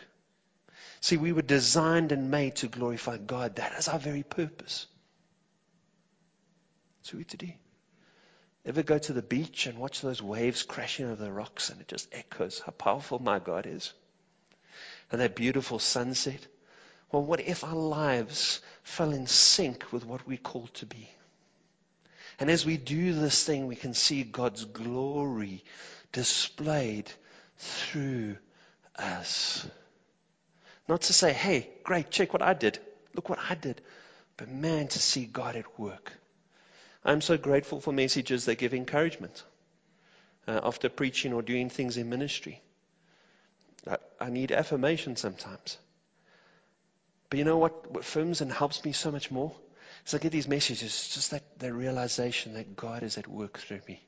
See, 1.03 1.17
we 1.17 1.33
were 1.33 1.43
designed 1.43 2.13
and 2.13 2.31
made 2.31 2.57
to 2.57 2.69
glorify 2.69 3.19
God. 3.19 3.57
That 3.57 3.77
is 3.77 3.89
our 3.89 3.99
very 3.99 4.23
purpose. 4.23 4.87
So 7.03 7.19
we 7.19 7.25
today. 7.25 7.59
Ever 8.65 8.85
go 8.85 8.99
to 8.99 9.13
the 9.13 9.21
beach 9.21 9.67
and 9.67 9.79
watch 9.79 10.01
those 10.01 10.23
waves 10.23 10.63
crashing 10.63 11.07
over 11.07 11.25
the 11.25 11.33
rocks 11.33 11.71
and 11.71 11.81
it 11.81 11.89
just 11.89 12.09
echoes 12.13 12.63
how 12.65 12.71
powerful 12.71 13.19
my 13.19 13.41
God 13.41 13.67
is? 13.67 13.93
And 15.11 15.21
that 15.21 15.35
beautiful 15.35 15.81
sunset? 15.81 16.47
Well, 17.11 17.25
what 17.25 17.41
if 17.41 17.65
our 17.65 17.75
lives 17.75 18.61
fell 18.85 19.11
in 19.11 19.27
sync 19.27 19.93
with 19.93 20.07
what 20.07 20.25
we're 20.25 20.39
called 20.39 20.73
to 20.75 20.87
be? 20.87 21.11
And 22.39 22.49
as 22.49 22.65
we 22.65 22.77
do 22.77 23.13
this 23.13 23.43
thing, 23.43 23.67
we 23.67 23.75
can 23.75 23.95
see 23.95 24.23
God's 24.23 24.65
glory 24.65 25.65
displayed 26.13 27.11
through 27.59 28.37
us. 28.95 29.67
Not 30.89 31.03
to 31.03 31.13
say, 31.13 31.33
hey, 31.33 31.71
great, 31.85 32.11
check 32.11 32.33
what 32.33 32.43
I 32.43 32.55
did. 32.55 32.79
Look 33.15 33.29
what 33.29 33.39
I 33.49 33.55
did. 33.55 33.81
But 34.37 34.49
man, 34.49 34.89
to 34.89 34.99
see 34.99 35.25
God 35.25 35.57
at 35.57 35.79
work. 35.79 36.13
I'm 37.05 37.21
so 37.21 37.37
grateful 37.37 37.81
for 37.81 37.93
messages 37.93 38.45
that 38.47 38.59
give 38.59 38.75
encouragement 38.75 39.43
uh, 40.47 40.61
after 40.63 40.89
preaching 40.89 41.33
or 41.33 41.43
doing 41.43 41.69
things 41.69 41.97
in 41.97 42.09
ministry. 42.09 42.61
I, 43.89 43.97
I, 44.21 44.31
need 44.31 44.53
affirmation 44.53 45.17
sometimes. 45.17 45.79
But 47.29 47.39
you 47.39 47.45
know 47.45 47.59
what, 47.59 47.91
what 47.91 48.05
firms 48.05 48.41
and 48.41 48.53
helps 48.53 48.85
me 48.85 48.93
so 48.93 49.11
much 49.11 49.31
more? 49.31 49.53
Is 50.07 50.15
I 50.15 50.19
get 50.19 50.33
these 50.33 50.49
messages, 50.49 51.09
just 51.15 51.31
that 51.33 51.59
the 51.59 51.73
realization 51.73 52.55
that 52.55 52.77
God 52.77 53.03
is 53.03 53.19
at 53.19 53.29
work 53.29 53.59
through 53.59 53.81
me. 53.89 54.01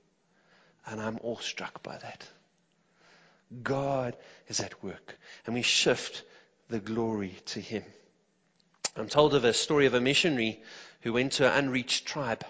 And 0.86 1.00
I'm 1.00 1.18
awestruck 1.22 1.82
by 1.82 1.96
that. 1.96 2.26
God 3.62 4.16
is 4.48 4.60
at 4.60 4.82
work. 4.82 5.18
And 5.46 5.54
we 5.54 5.62
shift 5.62 6.22
the 6.68 6.80
glory 6.80 7.36
to 7.46 7.60
Him. 7.60 7.84
I'm 8.96 9.08
told 9.08 9.34
of 9.34 9.44
a 9.44 9.52
story 9.52 9.86
of 9.86 9.94
a 9.94 10.00
missionary 10.00 10.62
who 11.00 11.12
went 11.12 11.32
to 11.32 11.46
an 11.46 11.64
unreached 11.64 12.06
tribe. 12.06 12.44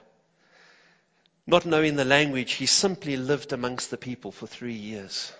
Not 1.46 1.66
knowing 1.66 1.96
the 1.96 2.04
language, 2.04 2.52
he 2.52 2.66
simply 2.66 3.16
lived 3.16 3.52
amongst 3.52 3.90
the 3.90 3.98
people 3.98 4.32
for 4.32 4.46
three 4.46 4.74
years. 4.74 5.32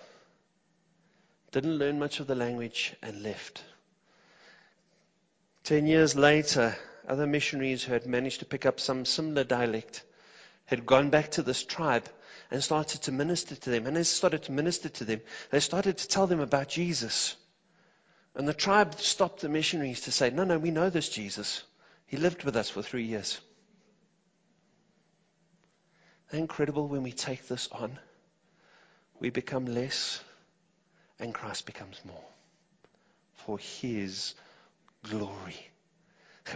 Didn't 1.51 1.77
learn 1.77 1.99
much 1.99 2.19
of 2.19 2.27
the 2.27 2.35
language 2.35 2.93
and 3.01 3.23
left. 3.23 3.63
Ten 5.63 5.87
years 5.87 6.15
later, 6.15 6.75
other 7.07 7.25
missionaries 7.25 7.83
who 7.83 7.93
had 7.93 8.05
managed 8.05 8.39
to 8.39 8.45
pick 8.45 8.65
up 8.65 8.79
some 8.79 9.05
similar 9.05 9.43
dialect 9.43 10.03
had 10.65 10.85
gone 10.85 11.09
back 11.09 11.31
to 11.31 11.41
this 11.41 11.63
tribe 11.63 12.07
and 12.51 12.63
started 12.63 13.01
to 13.03 13.11
minister 13.11 13.55
to 13.55 13.69
them. 13.69 13.87
And 13.87 13.97
as 13.97 14.09
they 14.09 14.15
started 14.15 14.43
to 14.43 14.51
minister 14.51 14.89
to 14.89 15.05
them, 15.05 15.21
they 15.49 15.59
started 15.59 15.97
to 15.97 16.07
tell 16.07 16.27
them 16.27 16.39
about 16.39 16.69
Jesus. 16.69 17.35
And 18.35 18.47
the 18.47 18.53
tribe 18.53 18.99
stopped 18.99 19.41
the 19.41 19.49
missionaries 19.49 20.01
to 20.01 20.11
say, 20.11 20.29
No, 20.29 20.43
no, 20.43 20.57
we 20.57 20.71
know 20.71 20.89
this 20.89 21.09
Jesus. 21.09 21.63
He 22.05 22.17
lived 22.17 22.43
with 22.43 22.55
us 22.55 22.69
for 22.69 22.81
three 22.81 23.05
years 23.05 23.39
incredible 26.35 26.87
when 26.87 27.03
we 27.03 27.11
take 27.11 27.47
this 27.47 27.67
on? 27.71 27.97
We 29.19 29.29
become 29.29 29.65
less 29.65 30.23
and 31.19 31.33
Christ 31.33 31.65
becomes 31.65 31.99
more 32.05 32.25
for 33.33 33.57
His 33.57 34.33
glory. 35.03 35.71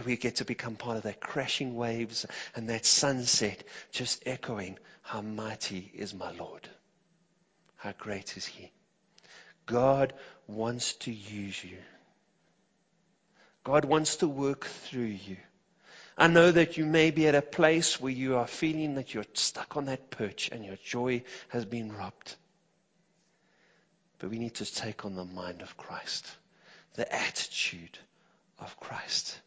We 0.04 0.16
get 0.16 0.36
to 0.36 0.44
become 0.44 0.76
part 0.76 0.98
of 0.98 1.02
that 1.04 1.20
crashing 1.20 1.74
waves 1.74 2.24
and 2.54 2.68
that 2.68 2.86
sunset, 2.86 3.64
just 3.90 4.22
echoing, 4.24 4.78
How 5.02 5.20
mighty 5.20 5.90
is 5.94 6.14
my 6.14 6.30
Lord! 6.32 6.68
How 7.76 7.92
great 7.98 8.36
is 8.36 8.46
He! 8.46 8.70
God 9.70 10.12
wants 10.48 10.94
to 10.94 11.12
use 11.12 11.62
you. 11.62 11.78
God 13.62 13.84
wants 13.84 14.16
to 14.16 14.26
work 14.28 14.64
through 14.64 15.16
you. 15.26 15.36
I 16.18 16.26
know 16.26 16.50
that 16.50 16.76
you 16.76 16.84
may 16.84 17.12
be 17.12 17.28
at 17.28 17.36
a 17.36 17.42
place 17.42 18.00
where 18.00 18.12
you 18.12 18.36
are 18.36 18.48
feeling 18.48 18.96
that 18.96 19.14
you're 19.14 19.24
stuck 19.34 19.76
on 19.76 19.84
that 19.86 20.10
perch 20.10 20.50
and 20.50 20.64
your 20.64 20.76
joy 20.84 21.22
has 21.50 21.64
been 21.64 21.92
robbed. 21.92 22.34
But 24.18 24.30
we 24.30 24.38
need 24.38 24.54
to 24.56 24.66
take 24.66 25.04
on 25.04 25.14
the 25.14 25.24
mind 25.24 25.62
of 25.62 25.76
Christ, 25.76 26.26
the 26.94 27.10
attitude 27.14 27.96
of 28.58 28.78
Christ. 28.80 29.38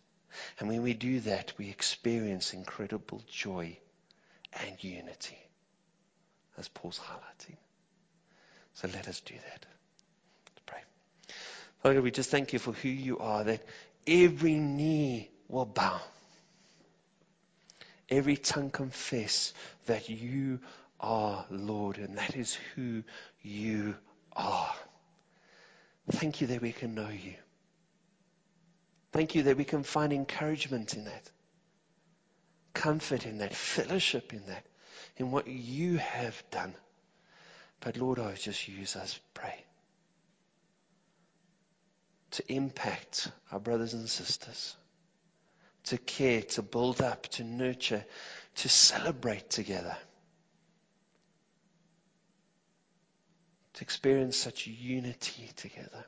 And 0.58 0.70
when 0.70 0.84
we 0.84 0.94
do 0.94 1.20
that, 1.22 1.54
we 1.58 1.70
experience 1.70 2.54
incredible 2.54 3.22
joy 3.30 3.78
and 4.66 4.84
unity, 4.84 5.38
as 6.58 6.70
Paul's 6.70 7.00
highlighting. 7.00 7.58
So 8.76 8.88
let 8.88 9.08
us 9.08 9.20
do 9.20 9.36
that. 9.36 9.66
Father, 11.84 12.02
we 12.02 12.12
just 12.12 12.32
thank 12.32 12.54
you 12.54 12.60
for 12.60 12.72
who 12.72 12.90
you 12.90 13.20
are, 13.20 13.44
that 13.44 13.62
every 14.08 14.56
knee 14.56 15.30
will 15.48 15.66
bow 15.66 16.02
every 18.14 18.38
tongue 18.38 18.70
confess 18.70 19.54
that 19.88 20.10
you 20.10 20.60
are 21.00 21.46
Lord, 21.50 21.98
and 21.98 22.18
that 22.18 22.36
is 22.36 22.58
who 22.76 23.04
you 23.42 23.96
are. 24.34 24.74
Thank 26.12 26.42
you 26.42 26.48
that 26.48 26.62
we 26.62 26.72
can 26.72 26.96
know 26.96 27.10
you. 27.10 27.34
Thank 29.12 29.36
you 29.36 29.44
that 29.44 29.58
we 29.58 29.64
can 29.64 29.84
find 29.84 30.12
encouragement 30.12 30.96
in 30.96 31.06
that, 31.06 31.30
comfort 32.74 33.26
in 33.26 33.40
that, 33.40 33.56
fellowship 33.56 34.34
in 34.34 34.46
that, 34.48 34.66
in 35.18 35.32
what 35.32 35.48
you 35.48 35.98
have 35.98 36.42
done. 36.52 36.74
But 37.80 37.98
Lord, 37.98 38.20
I 38.20 38.34
just 38.34 38.68
use 38.68 38.96
us, 38.96 39.20
pray, 39.34 39.64
to 42.34 42.54
impact 42.54 43.30
our 43.52 43.60
brothers 43.60 43.94
and 43.94 44.10
sisters 44.10 44.76
to 45.86 45.98
care, 45.98 46.42
to 46.42 46.62
build 46.62 47.02
up, 47.02 47.28
to 47.28 47.44
nurture, 47.44 48.06
to 48.56 48.70
celebrate 48.70 49.50
together. 49.50 49.96
To 53.74 53.82
experience 53.82 54.38
such 54.38 54.68
unity 54.68 55.50
together 55.56 56.06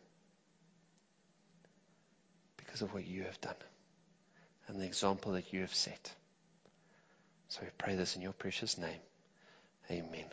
because 2.57 2.81
of 2.81 2.93
what 2.93 3.07
you 3.07 3.23
have 3.23 3.41
done 3.41 3.55
and 4.67 4.79
the 4.79 4.85
example 4.85 5.33
that 5.33 5.51
you 5.51 5.61
have 5.61 5.73
set. 5.73 6.13
So 7.49 7.61
we 7.63 7.69
pray 7.77 7.95
this 7.95 8.15
in 8.15 8.21
your 8.21 8.33
precious 8.33 8.77
name. 8.77 8.99
Amen. 9.89 10.25